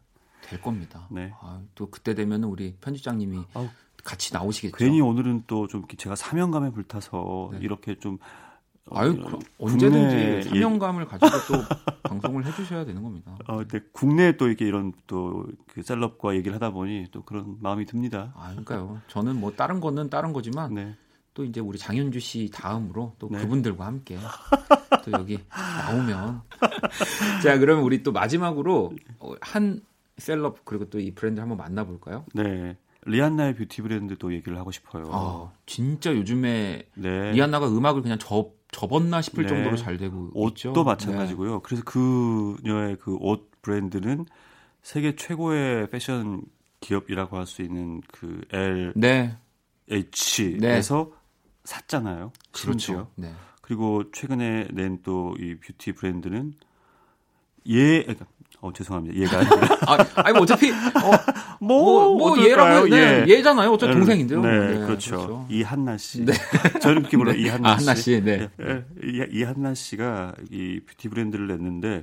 [0.48, 1.06] 될 겁니다.
[1.10, 1.32] 네.
[1.40, 3.68] 아, 또 그때 되면 우리 편집장님이 아우,
[4.04, 4.76] 같이 나오시겠죠.
[4.76, 7.58] 괜히 오늘은 또 좀 제가 사명감에 불타서 네.
[7.62, 8.18] 이렇게 좀
[8.90, 11.62] 아유, 어, 언제든지 사명감을 가지고 또
[12.08, 13.36] 방송을 해주셔야 되는 겁니다.
[13.46, 18.32] 어, 근데 국내에 또 이게 이런 또그 셀럽과 얘기를 하다 보니 또 그런 마음이 듭니다.
[18.34, 19.00] 아, 그러니까요.
[19.08, 20.96] 저는 뭐 다른 거는 다른 거지만 네.
[21.34, 23.38] 또 이제 우리 장현주 씨 다음으로 또 네.
[23.38, 24.18] 그분들과 함께
[25.04, 26.40] 또 여기 나오면
[27.44, 28.92] 자 그러면 우리 또 마지막으로
[29.40, 29.80] 한
[30.18, 32.24] 셀럽 그리고 또 이 브랜드 한번 만나볼까요?
[32.34, 32.76] 네.
[33.06, 35.04] 리안나의 뷰티 브랜드도 얘기를 하고 싶어요.
[35.12, 37.32] 아, 진짜 요즘에 네.
[37.32, 39.48] 리안나가 음악을 그냥 접, 접었나 싶을 네.
[39.48, 40.84] 정도로 잘 되고 옷도 있죠.
[40.84, 41.52] 마찬가지고요.
[41.54, 41.60] 네.
[41.62, 44.26] 그래서 그녀의 그 옷 브랜드는
[44.82, 46.42] 세계 최고의 패션
[46.80, 49.36] 기업이라고 할 수 있는 그 L 네.
[49.90, 51.12] H에서
[51.64, 52.32] 샀잖아요.
[52.52, 53.10] 그렇죠.
[53.16, 53.32] 네.
[53.62, 56.54] 그리고 최근에 낸 또 이 뷰티 브랜드는
[57.66, 58.26] 예, 그러니까
[58.60, 59.16] 어 죄송합니다.
[59.16, 59.38] 얘가.
[59.86, 60.74] 아, 아니 뭐 어차피 어,
[61.60, 63.34] 뭐, 뭐, 뭐 얘라고 네, 예.
[63.34, 63.70] 얘잖아요.
[63.70, 64.40] 어차피 네, 동생인데요.
[64.40, 65.16] 네, 네 그렇죠.
[65.16, 65.46] 그렇죠.
[65.48, 66.24] 이한나 씨.
[66.24, 66.32] 네.
[66.84, 67.38] 이렇게 불러 네.
[67.38, 67.74] 이한나 씨.
[67.74, 68.20] 아, 한나 씨.
[68.22, 68.48] 네.
[68.60, 72.02] 예, 이, 이한나 씨가 이 뷰티 브랜드를 냈는데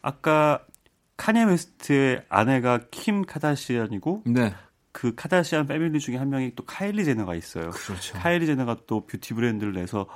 [0.00, 0.60] 아까
[1.16, 4.54] 칸예 웨스트의 아내가 킴 카다시안이고 네.
[4.92, 7.70] 그 카다시안 family 중에 한 명이 또 카일리 제너가 있어요.
[7.70, 8.18] 그렇죠.
[8.18, 10.06] 카일리 제너가 또 뷰티 브랜드를 내서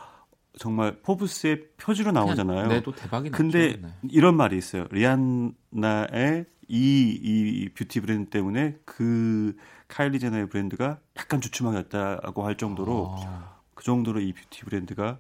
[0.58, 2.68] 정말 포브스의 표지로 나오잖아요.
[2.68, 3.88] 네, 또 대박이 근데 네.
[4.10, 4.86] 이런 말이 있어요.
[4.90, 9.56] 리안나의 이, 이 뷰티 브랜드 때문에 그
[9.88, 13.60] 카일리 제너의 브랜드가 약간 주춤하겠다고 할 정도로 아.
[13.74, 15.18] 그 정도로 이 뷰티 브랜드가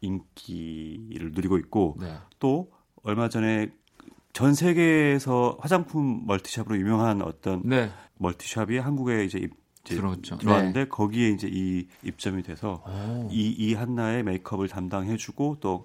[0.00, 2.14] 인기를 누리고 있고 네.
[2.38, 2.70] 또
[3.02, 3.72] 얼마 전에
[4.32, 7.90] 전 세계에서 화장품 multi shop으로 유명한 어떤 네.
[8.18, 9.48] multi shop이 한국에 이제
[9.84, 10.38] 들어왔죠.
[10.38, 10.88] 들어왔는데 네.
[10.88, 12.82] 거기에 이제 이 입점이 돼서
[13.30, 15.84] 이 리안나의 메이크업을 담당해주고 또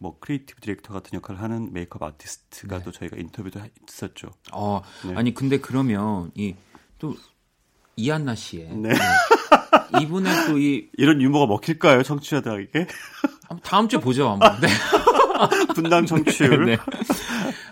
[0.00, 2.84] 뭐 creative director 같은 역할을 하는 메이크업 아티스트가 네.
[2.84, 4.28] 또 저희가 인터뷰도 했었죠.
[4.52, 5.14] 어, 네.
[5.14, 6.54] 아니 근데 그러면 이
[6.98, 7.16] 또
[7.96, 8.88] 리안나 씨의 네.
[8.90, 8.94] 네.
[10.02, 12.86] 이분의 또 이 이런 유머가 먹힐까요, 청취자들에게?
[13.62, 14.60] 다음 주에 보죠, 한번.
[14.60, 14.66] 네.
[15.74, 16.66] 분당 청취율.
[16.66, 16.78] 네.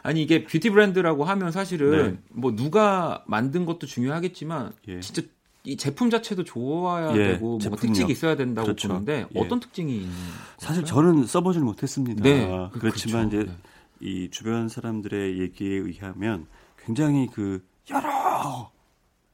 [0.02, 2.18] 아니 이게 뷰티 브랜드라고 하면 사실은 네.
[2.30, 5.00] 뭐 누가 만든 것도 중요하겠지만 예.
[5.00, 5.22] 진짜
[5.64, 8.88] 이 제품 자체도 좋아야 예, 되고 뭔가 특징이 있어야 된다고 그렇죠.
[8.88, 9.38] 보는데 예.
[9.38, 10.12] 어떤 특징이 있는
[10.58, 12.22] 사실 저는 써보질 못했습니다.
[12.22, 13.44] 네, 그, 그렇지만 그렇죠.
[13.44, 13.58] 이제 네.
[14.00, 16.46] 이 주변 사람들의 얘기에 의하면
[16.84, 18.72] 굉장히 그 여러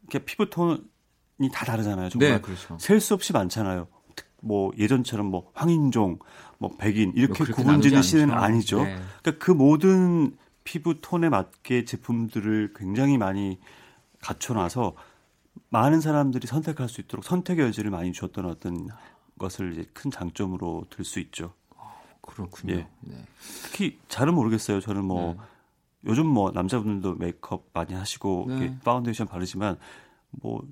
[0.03, 2.11] 이렇게 피부 톤이 다 다르잖아요.
[2.11, 2.77] 정말 네, 그렇죠.
[2.79, 3.88] 셀수 없이 많잖아요.
[4.40, 6.18] 뭐 예전처럼 뭐 황인종,
[6.59, 8.85] 뭐 백인 이렇게 뭐 구분짓는 시대는 아니죠.
[8.85, 8.98] 네.
[9.22, 13.59] 그러니까 그 모든 피부 톤에 맞게 제품들을 굉장히 많이
[14.20, 14.94] 갖춰놔서
[15.70, 18.88] 많은 사람들이 선택할 수 있도록 선택의 여지를 많이 줬던 어떤
[19.38, 21.55] 것을 이제 큰 장점으로 들 수 있죠.
[22.20, 22.74] 그렇군요.
[22.74, 22.88] 예.
[23.01, 23.24] 네.
[23.64, 24.81] 특히 잘은 모르겠어요.
[24.81, 25.40] 저는 뭐 네.
[26.07, 28.79] 요즘 뭐 남자분들도 메이크업 많이 하시고 네.
[28.85, 29.79] 파운데이션 바르지만
[30.31, 30.62] 뭐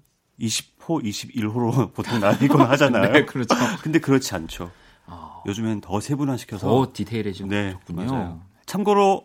[0.41, 3.13] 20호, 21호로 보통 나뉘곤 하잖아요.
[3.13, 3.55] 네, 그렇죠.
[3.83, 4.71] 근데 그렇지 않죠.
[5.07, 5.43] 어...
[5.47, 8.05] 요즘엔 더 세분화시켜서 더 디테일해지고 네, 좋군요.
[8.13, 8.43] 맞아요.
[8.67, 9.25] 참고로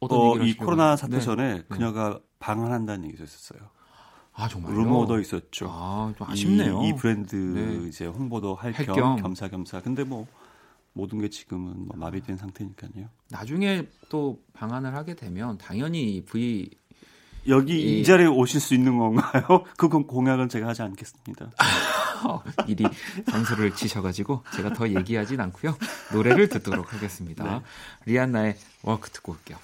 [0.00, 1.20] 어, 이 코로나 사태 네.
[1.22, 1.62] 전에 네.
[1.68, 3.60] 그녀가 방한한다는 얘기도 있었어요.
[4.32, 4.74] 아 정말요?
[4.74, 5.66] 루머도 있었죠.
[5.68, 6.82] 아, 좀 아쉽네요.
[6.84, 7.88] 이, 이 브랜드 네.
[7.88, 9.80] 이제 홍보도 할 겸 겸사겸사.
[9.82, 10.26] 근데 뭐
[10.94, 13.08] 모든 게 지금은 뭐 마비된 상태니까요.
[13.30, 16.70] 나중에 또 방한을 하게 되면 당연히 V
[17.48, 19.64] 여기 이, 이 자리에 오실 수 있는 건가요?
[19.76, 21.50] 그 공약은 제가 하지 않겠습니다.
[22.66, 22.84] 미리
[23.30, 25.76] 장소를 치셔가지고 제가 더 얘기하진 않고요.
[26.12, 27.44] 노래를 듣도록 하겠습니다.
[27.44, 27.60] 네.
[28.06, 29.58] 리안나의 Work 듣고 올게요.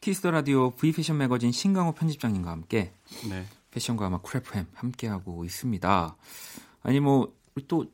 [0.00, 2.92] 키스 더 라디오 V 패션 매거진 신강호 편집장님과 함께
[3.28, 3.44] 네.
[3.70, 6.16] 패션과 음악 크래프햄 함께 하고 있습니다.
[6.82, 7.32] 아니 뭐
[7.68, 7.86] 또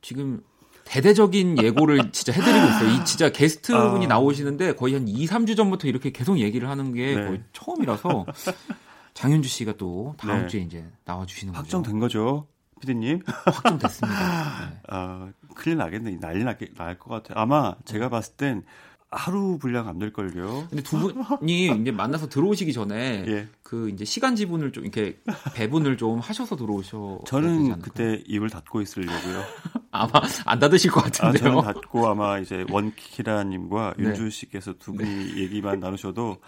[0.00, 0.42] 지금
[0.84, 2.90] 대대적인 예고를 진짜 해드리고 있어요.
[2.90, 4.08] 이 진짜 게스트분이 아.
[4.08, 7.26] 나오시는데 거의 한 2, 3주 전부터 이렇게 계속 얘기를 하는 게 네.
[7.26, 8.26] 거의 처음이라서
[9.14, 10.48] 장윤주 씨가 또 다음 네.
[10.48, 11.62] 주에 이제 나와주시는 거죠.
[11.62, 12.46] 확정된 거죠,
[12.82, 13.22] 피디님?
[13.26, 14.70] 확정됐습니다.
[14.70, 14.80] 네.
[14.88, 16.18] 아, 큰일 나겠네.
[16.20, 17.38] 난리 날것 같아요.
[17.38, 18.64] 아마 제가 봤을 땐
[19.10, 20.66] 하루 분량 안 될걸요.
[20.68, 23.48] 근데 두 분이 이제 만나서 들어오시기 전에 예.
[23.62, 25.20] 그 이제 시간 지분을 좀 이렇게
[25.54, 27.20] 배분을 좀 하셔서 들어오셔.
[27.26, 29.44] 저는 그때 입을 닫고 있으려고요.
[29.92, 30.10] 아마
[30.46, 31.58] 안 닫으실 것 같은데요.
[31.58, 34.04] 아, 저는 닫고 아마 이제 원키라님과 네.
[34.04, 35.42] 윤주 씨께서 두 분이 네.
[35.42, 36.38] 얘기만 나누셔도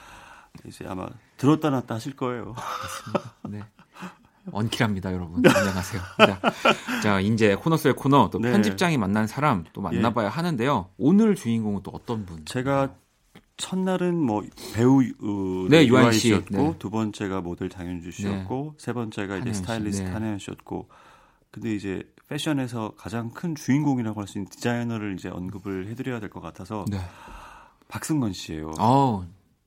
[0.66, 2.54] 이제 아마 들었다 놨다 하실 거예요.
[3.48, 3.60] 네.
[4.50, 5.42] 원키랍니다, 여러분.
[5.46, 6.02] 안녕하세요.
[6.18, 6.40] 자,
[7.02, 8.52] 자, 이제 코너 속의 코너 또 네.
[8.52, 10.30] 편집장이 만난 사람 또 만나봐야 예.
[10.30, 10.90] 하는데요.
[10.98, 12.44] 오늘 주인공은 또 어떤 분?
[12.44, 12.94] 제가
[13.56, 14.42] 첫날은 뭐
[14.74, 16.74] 배우 어, 네, 유한 씨였고 네.
[16.78, 18.84] 두 번째가 모델 장윤주 씨였고 네.
[18.84, 20.10] 세 번째가 이제 스타일리스트 네.
[20.10, 20.88] 한혜연 씨였고
[21.52, 26.40] 근데 이제 패션에서 가장 큰 주인공이라고 할 수 있는 디자이너를 이제 언급을 해드려야 될 것
[26.40, 26.98] 같아서 네.
[27.86, 28.72] 박승건 씨예요.
[28.78, 29.24] 아,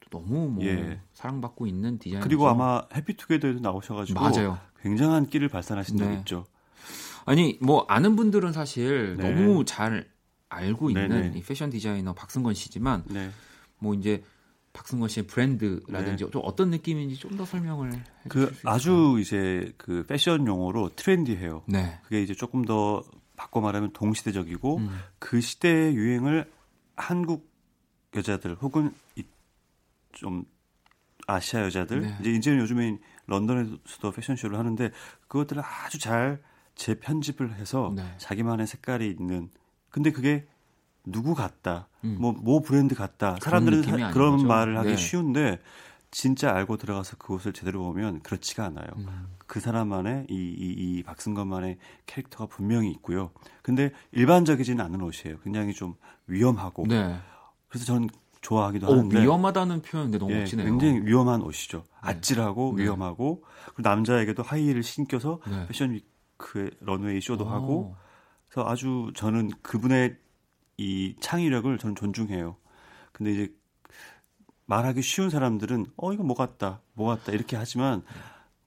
[0.09, 0.99] 너무 뭐 예.
[1.13, 2.23] 사랑받고 있는 디자이너.
[2.23, 4.57] 그리고 아마 해피투게더에도 나오셔가지고 맞아요.
[4.81, 6.15] 굉장한 끼를 발산하신 적 네.
[6.19, 6.45] 있죠.
[7.25, 9.31] 아니 뭐 아는 분들은 사실 네.
[9.31, 10.07] 너무 잘
[10.49, 11.37] 알고 있는 네네.
[11.37, 13.29] 이 패션 디자이너 박승건 씨지만 네.
[13.79, 14.23] 뭐 이제
[14.73, 16.31] 박승건 씨의 브랜드라든지 네.
[16.31, 17.91] 좀 어떤 느낌인지 좀 더 설명을
[18.29, 21.63] 그 아주 이제 그 패션 용어로 트렌디해요.
[21.67, 21.99] 네.
[22.03, 23.03] 그게 이제 조금 더
[23.35, 24.99] 바꿔 말하면 동시대적이고 음.
[25.19, 26.49] 그 시대의 유행을
[26.95, 27.51] 한국
[28.15, 28.91] 여자들 혹은
[30.17, 30.43] 좀
[31.27, 32.17] 아시아 여자들 네.
[32.21, 34.91] 이제 이제는 요즘에 런던에서도 패션쇼를 하는데
[35.27, 36.41] 그것들을 아주 잘
[36.75, 38.03] 재편집을 해서 네.
[38.17, 39.49] 자기만의 색깔이 있는
[39.89, 40.47] 근데 그게
[41.05, 42.17] 누구 같다 음.
[42.19, 44.97] 뭐모 브랜드 같다 사람들은 그런, 그런 말을 하기 네.
[44.97, 45.59] 쉬운데
[46.09, 48.87] 진짜 알고 들어가서 그곳을 제대로 보면 그렇지가 않아요.
[48.97, 49.27] 음.
[49.45, 53.31] 그 사람만의 이, 이, 이 박승건만의 캐릭터가 분명히 있고요.
[53.61, 55.39] 근데 일반적이지는 않은 옷이에요.
[55.39, 55.95] 굉장히 좀
[56.27, 56.85] 위험하고.
[56.87, 57.17] 네.
[57.67, 58.09] 그래서 저는
[58.47, 60.65] 좋아하기도 오, 하는데 위험하다는 표현인데 너무 예, 멋지네요.
[60.65, 61.79] 굉장히 위험한 옷이죠.
[61.79, 61.83] 네.
[61.99, 62.83] 아찔하고 네.
[62.83, 63.43] 위험하고
[63.75, 65.67] 그리고 남자에게도 하이힐을 신겨서 네.
[65.67, 67.47] fashion week의 runway 쇼도 오.
[67.49, 67.95] 하고
[68.47, 70.15] 그래서 아주 저는 그분의
[70.77, 72.55] 이 창의력을 저는 존중해요.
[73.11, 73.53] 근데 이제
[74.65, 78.01] 말하기 쉬운 사람들은 어 이거 뭐 같다 뭐 같다 이렇게 하지만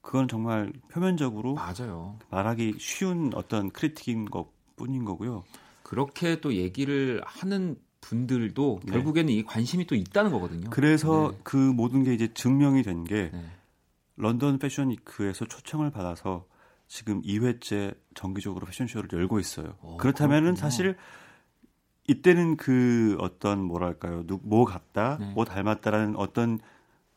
[0.03, 2.19] 그건 정말 표면적으로 맞아요.
[2.29, 5.45] 말하기 쉬운 어떤 critic인 것 뿐인 거고요.
[5.83, 8.93] 그렇게 또 얘기를 하는 분들도 네.
[8.93, 10.71] 결국에는 이 관심이 또 있다는 거거든요.
[10.71, 11.39] 그래서 네.
[11.43, 13.45] 그 모든 게 이제 증명이 된게 네.
[14.17, 16.47] 런던 패션 위크에서 초청을 받아서
[16.89, 19.77] 지금 2회째 정기적으로 패션쇼를 열고 있어요.
[19.83, 20.61] 오, 어, 그렇다면은 그렇군요.
[20.61, 20.97] 사실
[22.09, 25.33] 이때는 그 어떤 뭐랄까요, 누, 뭐 같다, 네.
[25.33, 26.59] 뭐 닮았다라는 어떤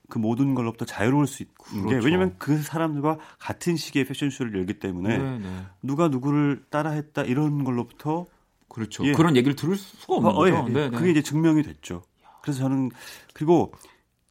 [0.10, 2.00] 그 모든 걸로부터 자유로울 수 있는 그렇죠.
[2.00, 5.62] 게 왜냐면 그 사람들과 같은 시기에 패션쇼를 열기 때문에 네, 네.
[5.82, 8.28] 누가 누구를 따라했다 이런 걸로부터
[8.74, 9.06] 그렇죠.
[9.06, 9.14] 예.
[9.14, 10.56] 그런 얘기를 들을 수가 없는 어, 거죠.
[10.56, 10.74] 어, 예.
[10.74, 10.98] 네, 네.
[10.98, 12.04] 그게 이제 증명이 됐죠.
[12.42, 12.92] 그래서 저는
[13.34, 13.74] 그리고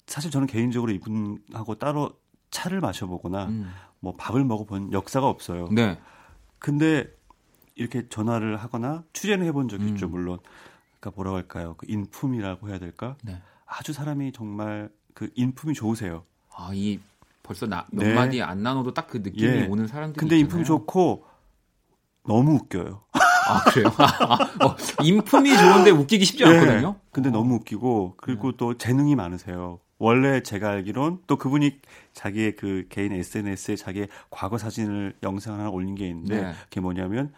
[0.06, 2.12] 사실 저는 개인적으로 이분하고 따로
[2.50, 3.72] 차를 마셔보거나 음.
[4.00, 5.68] 뭐 밥을 먹어본 역사가 없어요.
[5.70, 5.98] 네.
[6.58, 7.06] 근데
[7.76, 9.88] 이렇게 전화를 하거나 취재는 해본 적이 음.
[9.90, 10.38] 있죠, 물론.
[11.00, 11.74] 그러니까 뭐라고 할까요?
[11.78, 13.16] 그 인품이라고 해야 될까?
[13.22, 13.40] 네.
[13.64, 16.24] 아주 사람이 정말 그 인품이 좋으세요.
[16.54, 17.00] 아, 이
[17.42, 18.14] 벌써 나, 몇 네.
[18.14, 19.66] 마디 안 나눠도 딱 그 느낌이 예.
[19.66, 20.44] 오는 사람들이 근데 있잖아요.
[20.44, 21.24] 인품이 좋고
[22.26, 23.02] 너무 웃겨요.
[23.52, 23.88] 아 그래요?
[23.88, 26.92] 어, 인품이 좋은데 웃기기 쉽지 않거든요.
[26.92, 28.56] 네, 근데 너무 웃기고 그리고 네.
[28.56, 29.80] 또 재능이 많으세요.
[29.98, 31.78] 원래 제가 알기론 또 그분이
[32.12, 36.52] 자기의 그 개인 SNS에 자기의 과거 사진을 영상 하나 올린 게 있는데 네.
[36.64, 37.32] 그게 뭐냐면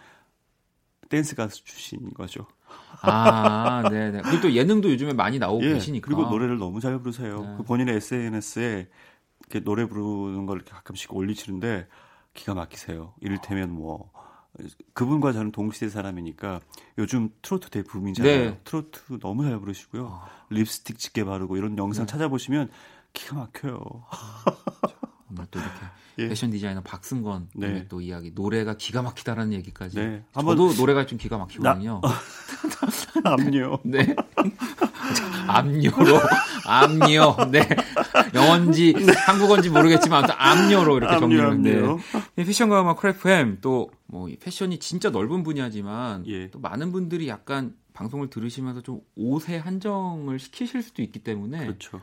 [1.10, 2.46] 댄스 가수 출신인 거죠.
[3.02, 4.22] 아, 네 네.
[4.22, 6.06] 그리고 또 예능도 요즘에 많이 나오고 예, 계시니까.
[6.06, 7.42] 그리고 노래를 너무 잘 부르세요.
[7.42, 7.54] 네.
[7.58, 8.88] 그 본인의 SNS에
[9.40, 11.86] 이렇게 노래 부르는 걸 가끔씩 올리시는데
[12.32, 13.12] 기가 막히세요.
[13.20, 14.10] 이를테면 뭐
[14.92, 16.60] 그분과 저는 동시대 사람이니까
[16.98, 18.50] 요즘 트로트 대부분이잖아요.
[18.50, 18.60] 네.
[18.64, 20.04] 트로트 너무 잘 부르시고요.
[20.04, 20.26] 어.
[20.50, 22.12] 립스틱 짙게 바르고 이런 영상 네.
[22.12, 22.70] 찾아보시면
[23.12, 23.80] 기가 막혀요.
[25.30, 25.80] 오늘 또 이렇게
[26.18, 26.28] 예.
[26.28, 27.86] 패션 디자이너 박승건 네.
[27.88, 29.96] 또 이야기 노래가 기가 막히다라는 얘기까지.
[29.96, 30.24] 네.
[30.32, 32.00] 저도 노래가 좀 기가 막히거든요.
[33.24, 33.78] 압류.
[33.84, 34.14] 네.
[35.48, 36.20] 압류로
[36.66, 37.36] 압류.
[37.50, 37.68] 네.
[38.34, 39.12] 영어인지 네.
[39.26, 41.80] 한국어인지 모르겠지만 압류로 이렇게 정리했는데
[42.36, 42.44] 네.
[42.44, 46.48] 패션과 음악 크래프햄 또 뭐 패션이 진짜 넓은 분야지만 예.
[46.50, 52.00] 또 많은 분들이 약간 방송을 들으시면서 좀 옷에 한정을 시키실 수도 있기 때문에 그렇죠.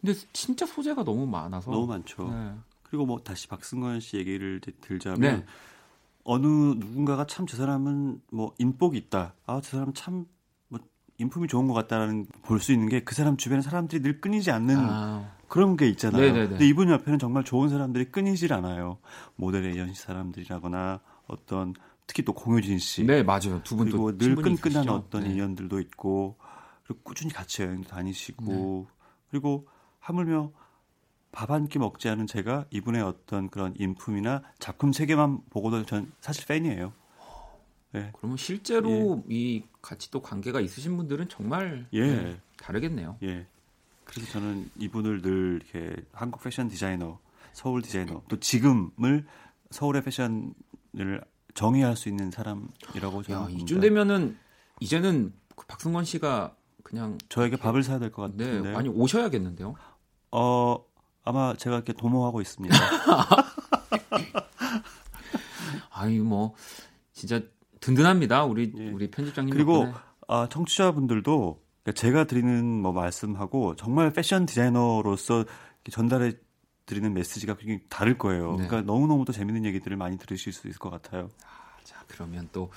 [0.00, 2.28] 근데 진짜 소재가 너무 많아서 너무 많죠.
[2.28, 2.54] 네.
[2.82, 5.44] 그리고 뭐 다시 박승건 씨 얘기를 들자면 네.
[6.24, 9.34] 어느 누군가가 참 저 사람은 뭐 인복이 있다.
[9.46, 10.24] 아, 저 사람 참뭐
[11.18, 14.76] 인품이 좋은 것 같다라는 볼 수 있는 게 그 사람 주변에 사람들이 늘 끊이지 않는
[14.78, 15.30] 아.
[15.54, 16.20] 그런 게 있잖아요.
[16.20, 16.48] 네네네.
[16.48, 18.98] 근데 이분 옆에는 정말 좋은 사람들이 끊이질 않아요.
[19.36, 21.74] 모델 에이전시 사람들이라거나 어떤
[22.08, 23.04] 특히 또 공효진 씨.
[23.04, 23.62] 네, 맞아요.
[23.62, 25.30] 두 분도 그리고 늘 끈끈한 어떤 네.
[25.30, 26.36] 인연들도 있고
[26.84, 29.06] 그리고 꾸준히 같이 여행도 다니시고 네.
[29.30, 29.68] 그리고
[30.00, 30.50] 하물며
[31.30, 36.46] 밥 한 끼 먹지 않은 제가 이분의 어떤 그런 인품이나 작품 세계만 보고도 전 사실
[36.46, 36.92] 팬이에요.
[37.92, 38.10] 네.
[38.12, 39.32] 그러면 실제로 예.
[39.32, 42.00] 이 같이 또 관계가 있으신 분들은 정말 예.
[42.06, 43.18] 네, 다르겠네요.
[43.22, 43.46] 예.
[44.04, 47.18] 그래서 저는 이분을 늘 이렇게 한국 패션 디자이너,
[47.52, 49.26] 서울 디자이너, 또 지금을
[49.70, 51.22] 서울의 패션을
[51.54, 54.36] 정의할 수 있는 사람이라고 저는 야, 이쯤 되면은
[54.80, 59.74] 이제는 그 박승원 씨가 그냥 저에게 밥을 사야 될 것 같은데 네, 많이 오셔야겠는데요.
[60.32, 60.84] 어
[61.24, 62.74] 아마 제가 이렇게 도모하고 있습니다.
[65.90, 66.54] 아니 뭐
[67.12, 67.40] 진짜
[67.80, 68.44] 든든합니다.
[68.44, 68.90] 우리 예.
[68.90, 69.86] 우리 편집장님 그리고
[70.26, 71.62] 아, 청취자분들도
[71.92, 75.44] 제가 드리는 뭐 말씀하고 정말 패션 디자이너로서
[75.90, 76.32] 전달해
[76.86, 78.56] 드리는 메시지가 굉장히 다를 거예요.
[78.56, 78.66] 네.
[78.66, 81.30] 그러니까 너무너무 또 재밌는 얘기들을 많이 들으실 수 있을 것 같아요.
[81.44, 82.70] 아, 자, 그러면 또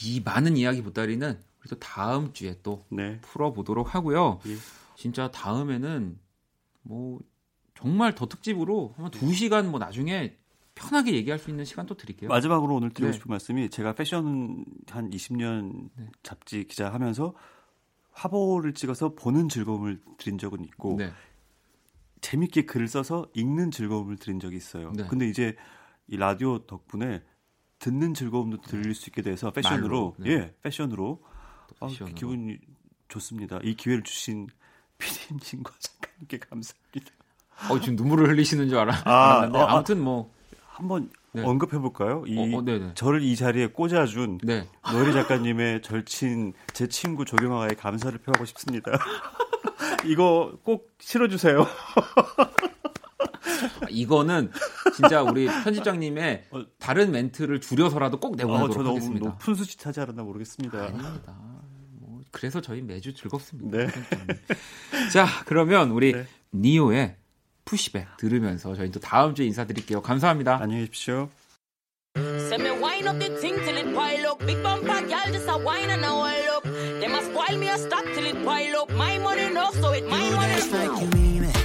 [0.00, 3.20] 이 많은 이야기 보따리는 우리 또 다음 주에 또 네.
[3.20, 4.40] 풀어보도록 하고요.
[4.46, 4.56] 예.
[4.96, 6.18] 진짜 다음에는
[6.82, 7.20] 뭐
[7.74, 10.36] 정말 더 특집으로 한번 두 시간 뭐 나중에
[10.74, 12.28] 편하게 얘기할 수 있는 시간 또 드릴게요.
[12.28, 13.12] 마지막으로 오늘 드리고 네.
[13.12, 16.06] 싶은 말씀이 제가 패션 한 20년 네.
[16.22, 17.34] 잡지 기자 하면서
[18.12, 21.12] 화보를 찍어서 보는 즐거움을 드린 적은 있고 네.
[22.20, 24.92] 재밌게 글을 써서 읽는 즐거움을 드린 적이 있어요.
[24.92, 25.06] 네.
[25.08, 25.56] 근데 이제
[26.06, 27.22] 이 라디오 덕분에
[27.78, 30.30] 듣는 즐거움도 들릴 수 있게 돼서 패션으로 네.
[30.30, 31.22] 예 패션으로,
[31.80, 32.12] 아, 패션으로.
[32.12, 32.58] 아, 기분이
[33.08, 33.58] 좋습니다.
[33.64, 34.46] 이 기회를 주신
[34.98, 37.12] 피디님과 작가님께 감사합니다.
[37.70, 39.02] 어 지금 눈물을 흘리시는 줄 알아.
[39.04, 40.32] 아, 알았는데 어, 아, 아무튼 뭐
[40.68, 41.42] 한번 네.
[41.42, 42.24] 언급해 볼까요?
[42.26, 44.68] 이 어, 어, 저를 이 자리에 꽂아준 네.
[44.92, 48.92] 노예리 작가님의 절친 제 친구 조경아의 감사를 표하고 싶습니다.
[50.04, 51.66] 이거 꼭 실어주세요.
[53.88, 54.50] 이거는
[54.94, 59.28] 진짜 우리 편집장님의 어, 다른 멘트를 줄여서라도 꼭 내보내도록 어, 하겠습니다.
[59.30, 60.84] 높은 수치 타지 않았나 모르겠습니다.
[60.84, 61.34] 아닙니다.
[61.98, 63.78] 뭐 그래서 저희 매주 즐겁습니다.
[63.78, 63.86] 네.
[65.12, 66.26] 자, 그러면 우리 네.
[66.52, 67.16] 니오의
[67.64, 70.02] 푸시백 들으면서 저희 또 다음 주에 인사드릴게요.
[70.02, 70.58] 감사합니다.
[70.60, 71.28] 안녕히 계십시오.
[72.16, 74.38] Say me wind up the thing till it pile up.
[74.44, 76.64] Big bumper girl just a wine and a oil up.
[76.64, 78.90] Them a spoil me a stock till it pile up.
[78.92, 80.60] My money enough so it my money.
[80.60, 81.61] Dance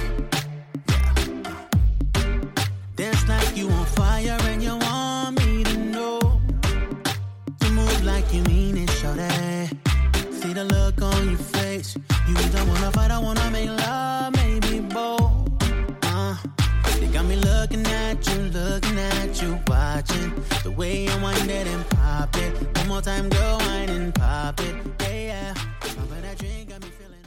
[23.08, 24.76] time, go wine and pop it.
[25.00, 25.54] Yeah, yeah.
[25.80, 27.24] Pop that drink got me feeling.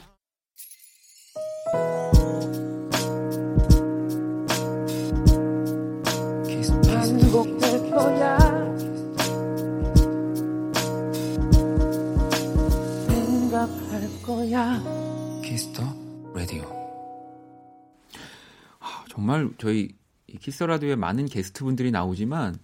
[6.86, 8.38] 반복될 거야.
[13.08, 14.82] 생각할 거야.
[15.42, 15.82] 키스터
[16.32, 16.62] 라디오.
[19.10, 19.88] 정말 저희
[20.40, 22.58] 키스 라디오에 많은 게스트분들이 나오지만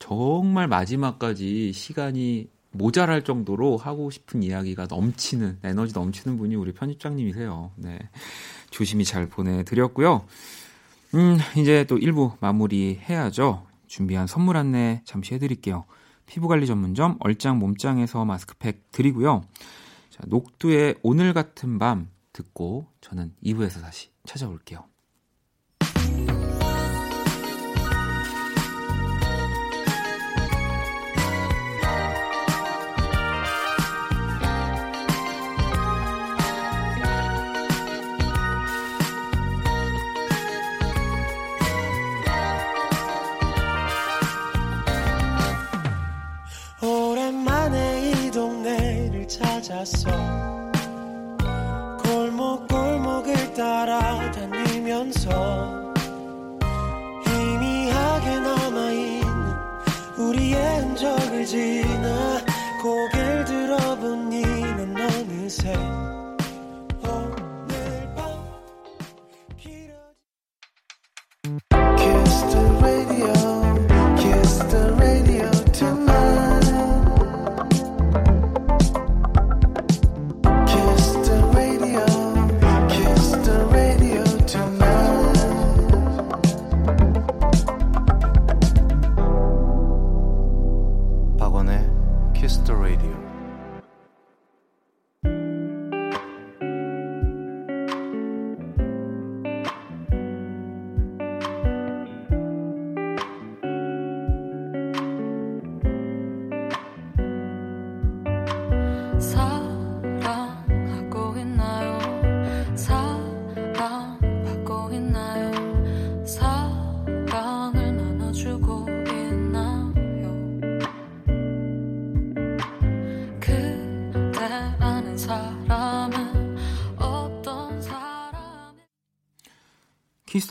[0.00, 7.70] 정말 마지막까지 시간이 모자랄 정도로 하고 싶은 이야기가 넘치는 에너지 넘치는 분이 우리 편집장님이세요.
[7.76, 7.98] 네.
[8.70, 10.26] 조심히 잘 보내드렸고요.
[11.14, 13.66] 음, 이제 또 1부 마무리 해야죠.
[13.86, 15.84] 준비한 선물 안내 잠시 해드릴게요.
[16.26, 19.42] 피부관리 전문점 얼짱 몸짱에서 마스크팩 드리고요.
[20.10, 24.89] 자, 녹두의 오늘 같은 밤 듣고 저는 2부에서 다시 찾아올게요.
[49.26, 50.10] 찾았어
[52.02, 55.30] 골목골목을 따라다니면서
[57.26, 59.54] 희미하게 남아있는
[60.18, 62.39] 우리의 흔적을 지나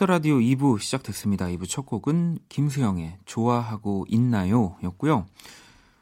[0.00, 1.44] 키스 더 라디오 2부 시작됐습니다.
[1.44, 4.78] 2부 첫 곡은 김수영의 좋아하고 있나요?
[4.82, 5.26] 였고요.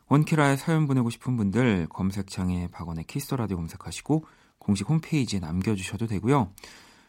[0.07, 4.24] 원키라에 사연 보내고 싶은 분들 검색창에 박원의 키스 더 라디오 검색하시고
[4.61, 6.53] 공식 홈페이지에 남겨주셔도 되고요.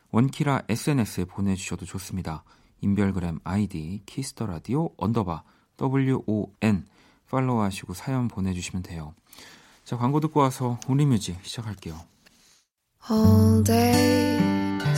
[0.10, 2.44] 원키라 SNS에 보내주셔도 좋습니다.
[2.82, 5.44] 인별그램 아이디 키스 더 라디오 underbar
[5.80, 6.88] WON
[7.30, 9.14] follow하시고 사연 보내주시면 돼요.
[9.84, 12.00] 자 광고 듣고 와서 우리뮤직 시작할게요.
[13.12, 14.40] All day
[14.80, 14.98] 박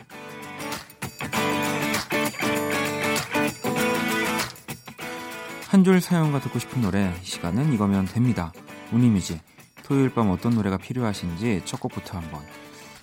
[5.71, 8.51] 한 줄 사연과 듣고 싶은 노래 이 시간은 이거면 됩니다.
[8.91, 9.39] Only Music
[9.85, 12.41] 토요일 밤 어떤 노래가 필요하신지 첫 곡부터 한번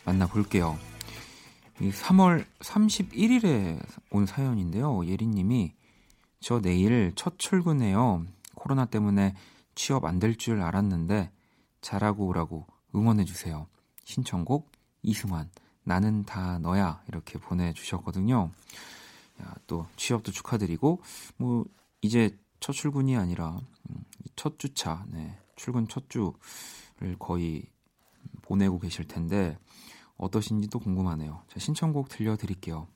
[0.04, 0.78] 만나볼게요.
[1.80, 5.06] 이 3월 31일에 온 사연인데요.
[5.06, 5.72] 예리님이
[6.40, 8.26] 저 내일 첫 출근해요.
[8.54, 9.34] 코로나 때문에
[9.74, 11.30] 취업 안 될 줄 알았는데
[11.80, 13.66] 잘하고 오라고 응원해주세요.
[14.04, 14.70] 신청곡
[15.02, 15.48] 이승환
[15.84, 18.50] 나는 다 너야 이렇게 보내주셨거든요.
[19.40, 21.00] 야, 또 취업도 축하드리고
[21.38, 21.64] 뭐
[22.02, 24.04] 이제 첫 출근이 아니라 음,
[24.36, 27.64] 첫 주차, 네, 출근 첫 주를 거의
[28.42, 29.58] 보내고 계실 텐데
[30.16, 31.42] 어떠신지도 궁금하네요.
[31.48, 32.88] 자, 신청곡 들려드릴게요.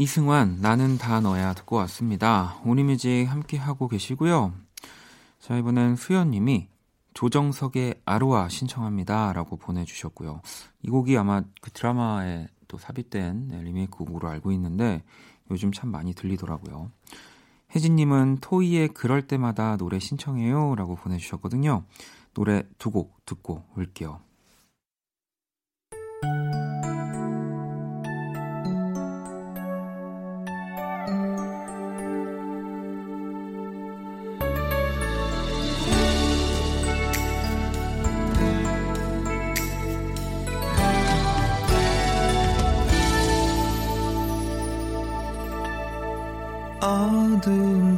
[0.00, 2.60] 이승환 나는 다 너야 듣고 왔습니다.
[2.64, 4.52] 오니뮤직 함께 하고 계시고요.
[5.40, 6.68] 자 이번엔 수연님이
[7.14, 10.40] 조정석의 아로아 신청합니다라고 보내주셨고요.
[10.82, 15.02] 이 곡이 아마 그 드라마에 또 삽입된 네, 리메이크 곡으로 알고 있는데
[15.50, 16.92] 요즘 참 많이 들리더라고요.
[17.74, 21.82] 혜진님은 토이의 그럴 때마다 노래 신청해요라고 보내주셨거든요.
[22.34, 24.20] 노래 두 곡 듣고 올게요.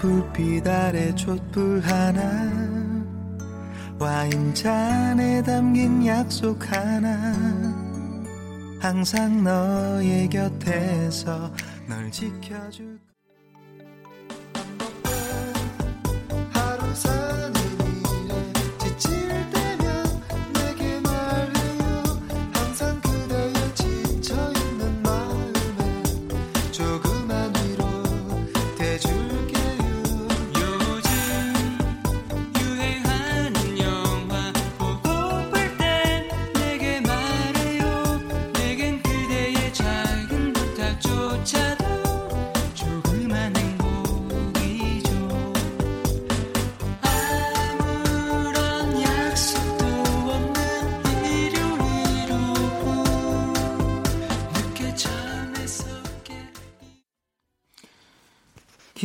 [0.00, 2.20] 불빛 아래 촛불 하나
[3.98, 7.34] 와인잔에 담긴 약속 하나.
[8.80, 11.52] 항상 너의 곁에서
[11.86, 12.98] 널 지켜줄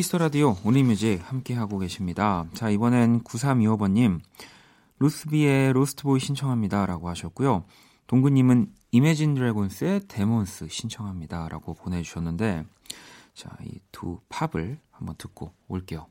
[0.05, 2.45] Kiss the Radio Only Music 함께하고 계십니다.
[2.53, 4.20] 자, 이번엔 9325번님,
[4.99, 6.86] Ruth B의 Lost Boy 신청합니다.
[6.86, 7.66] 라고 하셨고요.
[8.06, 11.49] 동구님은 Imagine Dragons의 Demons 신청합니다.
[11.49, 12.66] 라고 보내주셨는데,
[13.34, 16.06] 자, 이 두 팝을 한번 듣고 올게요.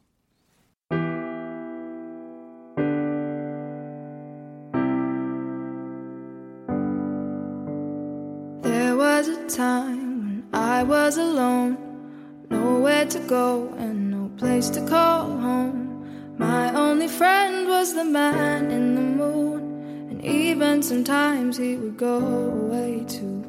[12.50, 16.36] Nowhere to go and no place to call home.
[16.38, 19.60] My only friend was the man in the moon,
[20.10, 23.44] and even sometimes he would go away too.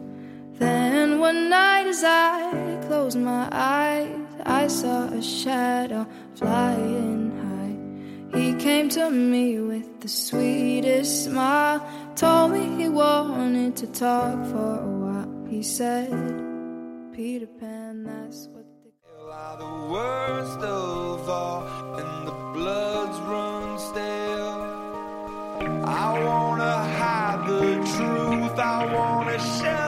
[0.57, 8.39] Then one night, as I closed my eyes, I saw a shadow flying high.
[8.39, 11.85] He came to me with the sweetest smile,
[12.15, 15.47] told me he wanted to talk for a while.
[15.49, 16.11] He said,
[17.13, 18.47] Peter Pan, that's
[19.57, 21.63] the worst of all,
[21.97, 24.55] and the bloods run stale.
[25.85, 29.84] I wanna hide the truth, I wanna shelter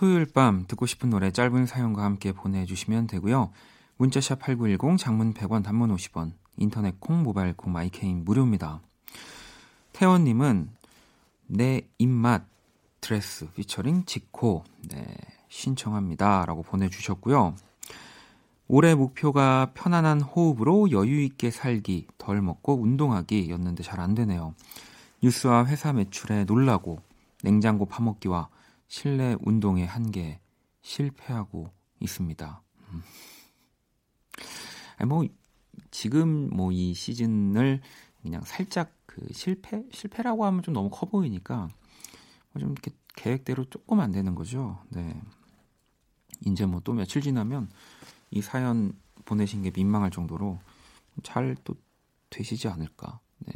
[0.00, 3.50] 토요일 밤 듣고 싶은 노래 짧은 사연과 함께 보내주시면 되고요.
[3.98, 8.80] 문자샵 8910 장문 100원 단문 50원 인터넷 콩 모바일 콩 My K는 무료입니다.
[9.92, 10.70] 태원님은
[11.48, 12.46] 내 입맛
[13.02, 15.04] 드레스 피처링 지코 네,
[15.50, 17.54] 신청합니다 라고 보내주셨고요.
[18.68, 24.54] 올해 목표가 편안한 호흡으로 여유있게 살기, 덜 먹고 운동하기 였는데 잘 안 되네요.
[25.22, 27.02] 뉴스와 회사 매출에 놀라고
[27.42, 28.48] 냉장고 파먹기와
[28.90, 30.40] 실내 운동의 한계
[30.82, 32.62] 실패하고 있습니다.
[32.88, 33.02] 음.
[35.06, 35.24] 뭐
[35.92, 37.80] 지금 뭐 이 시즌을
[38.20, 41.68] 그냥 살짝 그 실패 실패라고 하면 좀 너무 커 보이니까
[42.52, 44.82] 뭐좀 이렇게 계획대로 조금 안 되는 거죠.
[44.90, 45.20] 네.
[46.44, 47.70] 이제 뭐 또 며칠 지나면
[48.32, 48.92] 이 사연
[49.24, 50.58] 보내신 게 민망할 정도로
[51.22, 51.74] 잘 또
[52.30, 53.20] 되시지 않을까.
[53.38, 53.52] 네.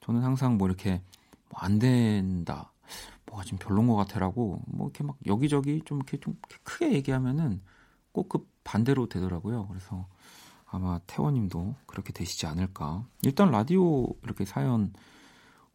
[0.00, 1.02] 저는 항상 뭐 이렇게
[1.50, 2.71] 뭐 안 된다.
[3.26, 7.60] 뭐가 좀 별론 것 같아라고 뭐 이렇게 막 여기저기 좀 이렇게 좀 크게 얘기하면은
[8.12, 9.66] 꼭 그 반대로 되더라고요.
[9.68, 10.06] 그래서
[10.66, 13.04] 아마 태원님도 그렇게 되시지 않을까.
[13.22, 14.92] 일단 라디오 이렇게 사연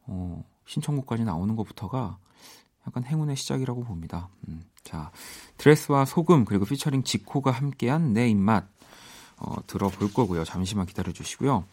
[0.02, 2.18] 어, 신청곡까지 나오는 것부터가
[2.86, 4.28] 약간 행운의 시작이라고 봅니다.
[4.48, 5.12] 음, 자,
[5.58, 8.66] 드레스와 소금 그리고 피처링 지코가 함께한 내 입맛
[9.36, 10.44] 어, 들어볼 거고요.
[10.44, 11.64] 잠시만 기다려 주시고요.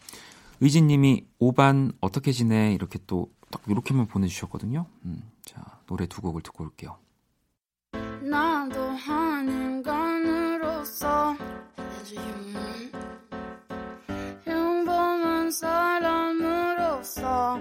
[0.60, 4.86] 의진님이 오반 어떻게 지내 이렇게 또 딱 이렇게만 보내주셨거든요.
[5.04, 6.98] 음, 자 노래 두 곡을 듣고 올게요.
[8.20, 11.36] 나도 하는 건으로서
[14.44, 17.58] 평범한 사람으로서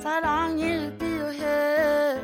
[0.00, 2.20] 사랑이 필요해.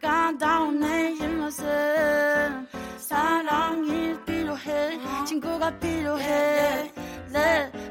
[0.00, 2.66] 까다운 내 힘맛은
[2.98, 5.24] 사랑이 필요해.
[5.24, 6.92] 친구가 필요해.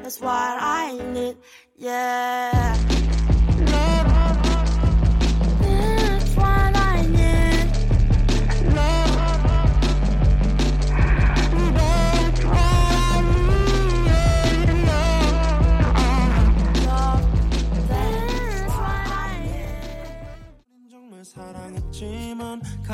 [0.04, 1.38] That's what I need.
[1.78, 2.93] Yeah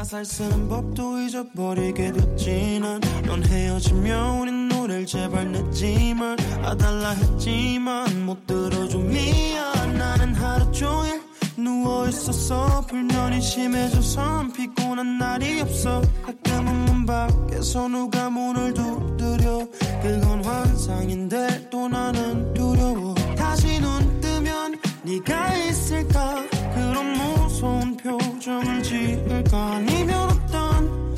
[0.01, 8.47] 가사를 쓰는 법도 잊어버리게 됐지 난 넌 헤어지면 우린 노래를 제발 냈지만 아달라 했지만 못
[8.47, 8.97] 들어줘.
[8.97, 11.21] 미안 나는 하루 종일
[11.59, 12.87] 누워있었어.
[12.89, 16.01] 불면이 심해져서 피곤한 날이 없어.
[16.25, 19.69] 가끔은 문 밖에서 누가 문을 두드려.
[20.03, 23.15] 그건 환상인데 또 나는 두려워.
[23.37, 31.17] 다시 눈 뜨면 네가 있을까 그런 무서운 표정을 지을까 아니면 어떤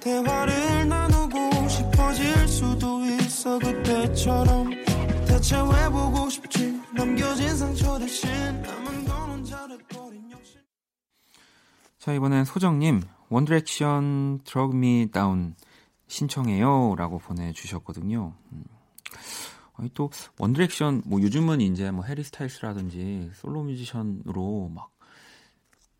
[0.00, 3.58] 대화를 나누고 싶어질 수도 있어.
[3.58, 4.70] 그때처럼
[5.26, 6.80] 대체 왜 보고 싶지.
[6.94, 8.30] 남겨진 상처 대신
[8.62, 10.60] 남은 건 혼자 돼버린 욕심.
[11.98, 15.08] 자 이번엔 소정님 원디렉션 Drug Me
[16.08, 18.32] 신청해요 라고 보내주셨거든요.
[18.52, 18.64] 음.
[19.78, 24.90] 아니 또 One Direction 뭐 요즘은 이제 뭐 해리 스타일스라든지 솔로 뮤지션으로 막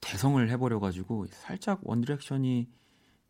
[0.01, 2.69] 대성을 해버려 가지고 살짝 원디렉션이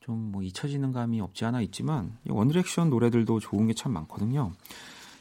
[0.00, 4.52] 좀 뭐 잊혀지는 감이 없지 않아 있지만 이 원디렉션 노래들도 좋은 게 참 많거든요.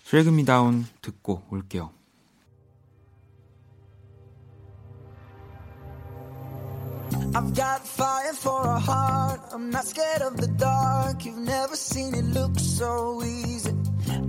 [0.06, 1.92] 드래그 미 다운 듣고 올게요.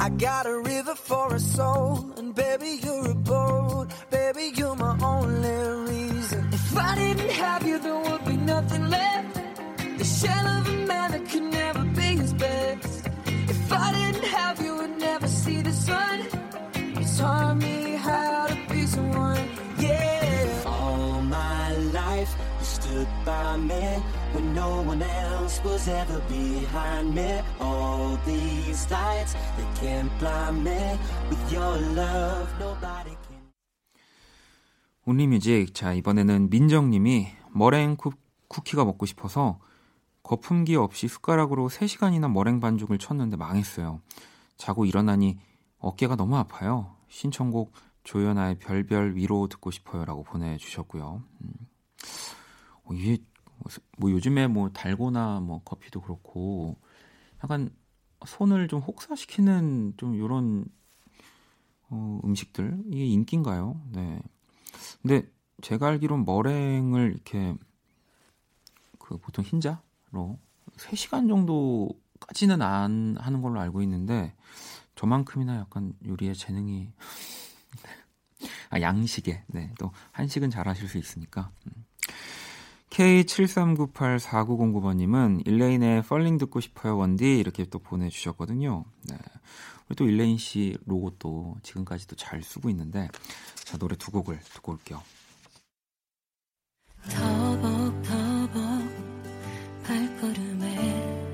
[0.01, 3.89] I got a river for a soul, and baby, you're a boat.
[4.11, 6.49] Baby, you're my only reason.
[6.53, 9.35] If I didn't have you, there would be nothing left.
[9.99, 13.09] The shell of a man that could never be his best.
[13.26, 16.26] If I didn't have you, would never see the sun.
[16.99, 18.67] You taught me how to
[22.99, 24.03] stood by me
[24.34, 27.40] when no one else was ever behind me.
[27.61, 30.99] All these lights, they can't blind me.
[31.30, 33.38] With your love, nobody can.
[35.07, 38.12] 온리뮤직 자 이번에는 민정님이 머랭 쿠,
[38.49, 39.59] 쿠키가 먹고 싶어서
[40.22, 44.01] 거품기 없이 숟가락으로 3시간이나 머랭 반죽을 쳤는데 망했어요.
[44.57, 45.38] 자고 일어나니
[45.78, 46.96] 어깨가 너무 아파요.
[47.09, 47.72] 신청곡
[48.05, 51.22] 조연아의 별별 위로 듣고 싶어요라고 보내주셨고요.
[51.42, 51.67] 음.
[52.89, 53.18] 어, 이게
[53.99, 56.76] 뭐 요즘에 뭐 달고나 뭐 커피도 그렇고
[57.43, 57.70] 약간
[58.26, 60.64] 손을 좀 혹사시키는 좀 요런
[61.91, 63.80] 어, 음식들 이게 인기인가요?
[63.93, 64.20] 네.
[65.03, 65.30] 근데
[65.62, 67.55] 제가 알기론 머랭을 이렇게
[68.99, 70.39] 그 보통 흰자로
[70.76, 74.34] 3시간 정도까지는 안 하는 걸로 알고 있는데
[74.95, 76.93] 저만큼이나 약간 요리에 재능이
[78.70, 79.72] 아 양식에 네.
[79.78, 81.84] 또 한식은 잘 하실 수 있으니까 음.
[82.91, 88.84] K73984909번님은 일레인의 펄링 듣고 싶어요 원디 이렇게 또 보내주셨거든요.
[89.09, 89.16] 네.
[89.89, 93.09] 우리 또 일레인 씨 로고도 지금까지도 잘 쓰고 있는데
[93.55, 95.03] 자 노래 두 곡을 듣고 올게요.
[97.11, 98.53] 터벅터벅
[99.84, 101.28] 발걸음에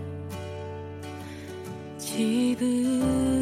[1.99, 3.34] 집으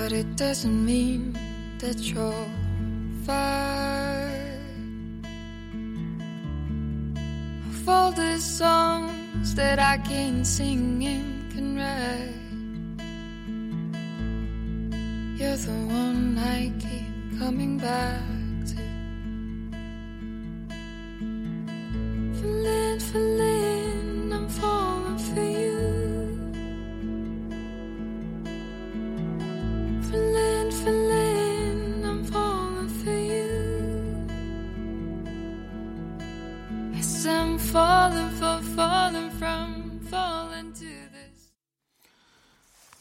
[0.00, 1.36] But it doesn't mean
[1.80, 2.48] that you're
[3.26, 4.30] far
[7.68, 12.38] of all the songs that I can sing and can write.
[15.36, 18.37] You're the one I keep coming back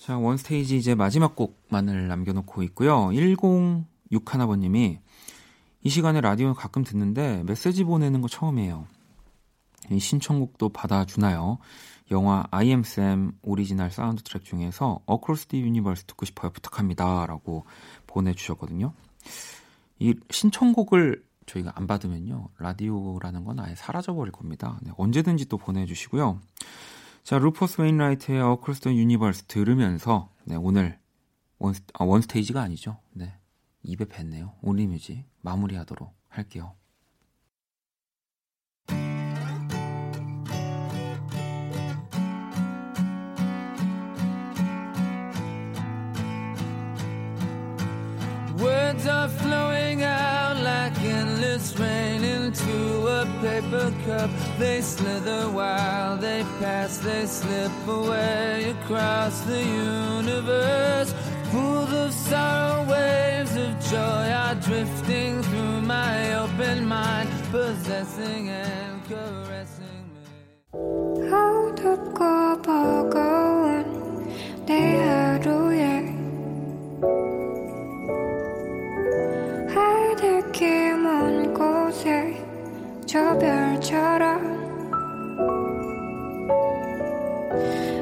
[0.08, 3.10] 자, One Stage 이제 마지막 곡만을 남겨놓고 있고요.
[3.10, 5.00] 1061번님이
[5.82, 8.88] 이 시간에 라디오 가끔 듣는데 메시지 보내는 거 처음이에요.
[9.92, 11.58] 이 신청곡도 받아주나요?
[12.12, 16.52] 영화 I am Sam 오리지널 사운드 트랙 중에서 Across the Universe 듣고 싶어요.
[16.52, 17.26] 부탁합니다.
[17.26, 17.66] 라고
[18.08, 18.94] 보내주셨거든요.
[20.00, 22.48] 이 신청곡을 저희가 안 받으면요.
[22.60, 24.80] 라디오라는 건 아예 사라져버릴 겁니다.
[24.84, 26.40] 네, 언제든지 또 보내주시고요.
[27.28, 30.98] 자, 루퍼스 웨인라이트의 Across the Universe 들으면서 네, 오늘
[31.60, 33.00] 원, 아, 원 스테이지가 아니죠.
[33.12, 33.38] 네,
[33.84, 34.54] 입에 뱉네요.
[34.62, 36.74] 온리뮤직 마무리하도록 할게요.
[48.58, 49.10] Words
[53.42, 54.30] paper cup.
[54.58, 61.14] They slither while they pass, they slip away across the universe.
[61.52, 70.04] Pools of sorrow, waves of joy are drifting through my open mind, possessing and caressing
[70.14, 71.30] me.
[71.30, 75.37] How to go, go, go, they have.
[83.18, 84.22] 저 별처럼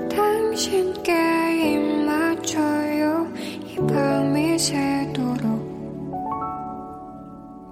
[0.09, 1.13] 당신께
[1.73, 6.11] 입 맞춰요 이 밤이 새도록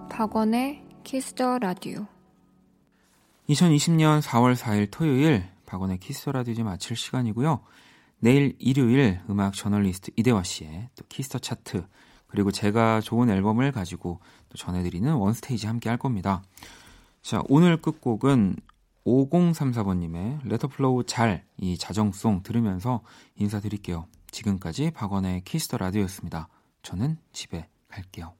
[0.10, 2.08] 박원의 Kiss the Radio
[3.50, 7.60] 2020년 4월 4일 토요일 박원의 Kiss the Radio 마칠 시간이고요.
[8.20, 11.86] 내일 일요일 음악 저널리스트 이대화 씨의 또 Kiss the 차트
[12.28, 16.42] 그리고 제가 좋은 앨범을 가지고 또 전해드리는 One Stage 함께 할 겁니다.
[17.24, 18.58] 자, 오늘 끝곡은
[19.06, 23.02] 5034번님의 레터플로우 잘 이 자정송 들으면서
[23.38, 24.08] 인사드릴게요.
[24.32, 26.50] 지금까지 박원의 Kiss the Radio였습니다.
[26.82, 28.34] 저는 집에 갈게요.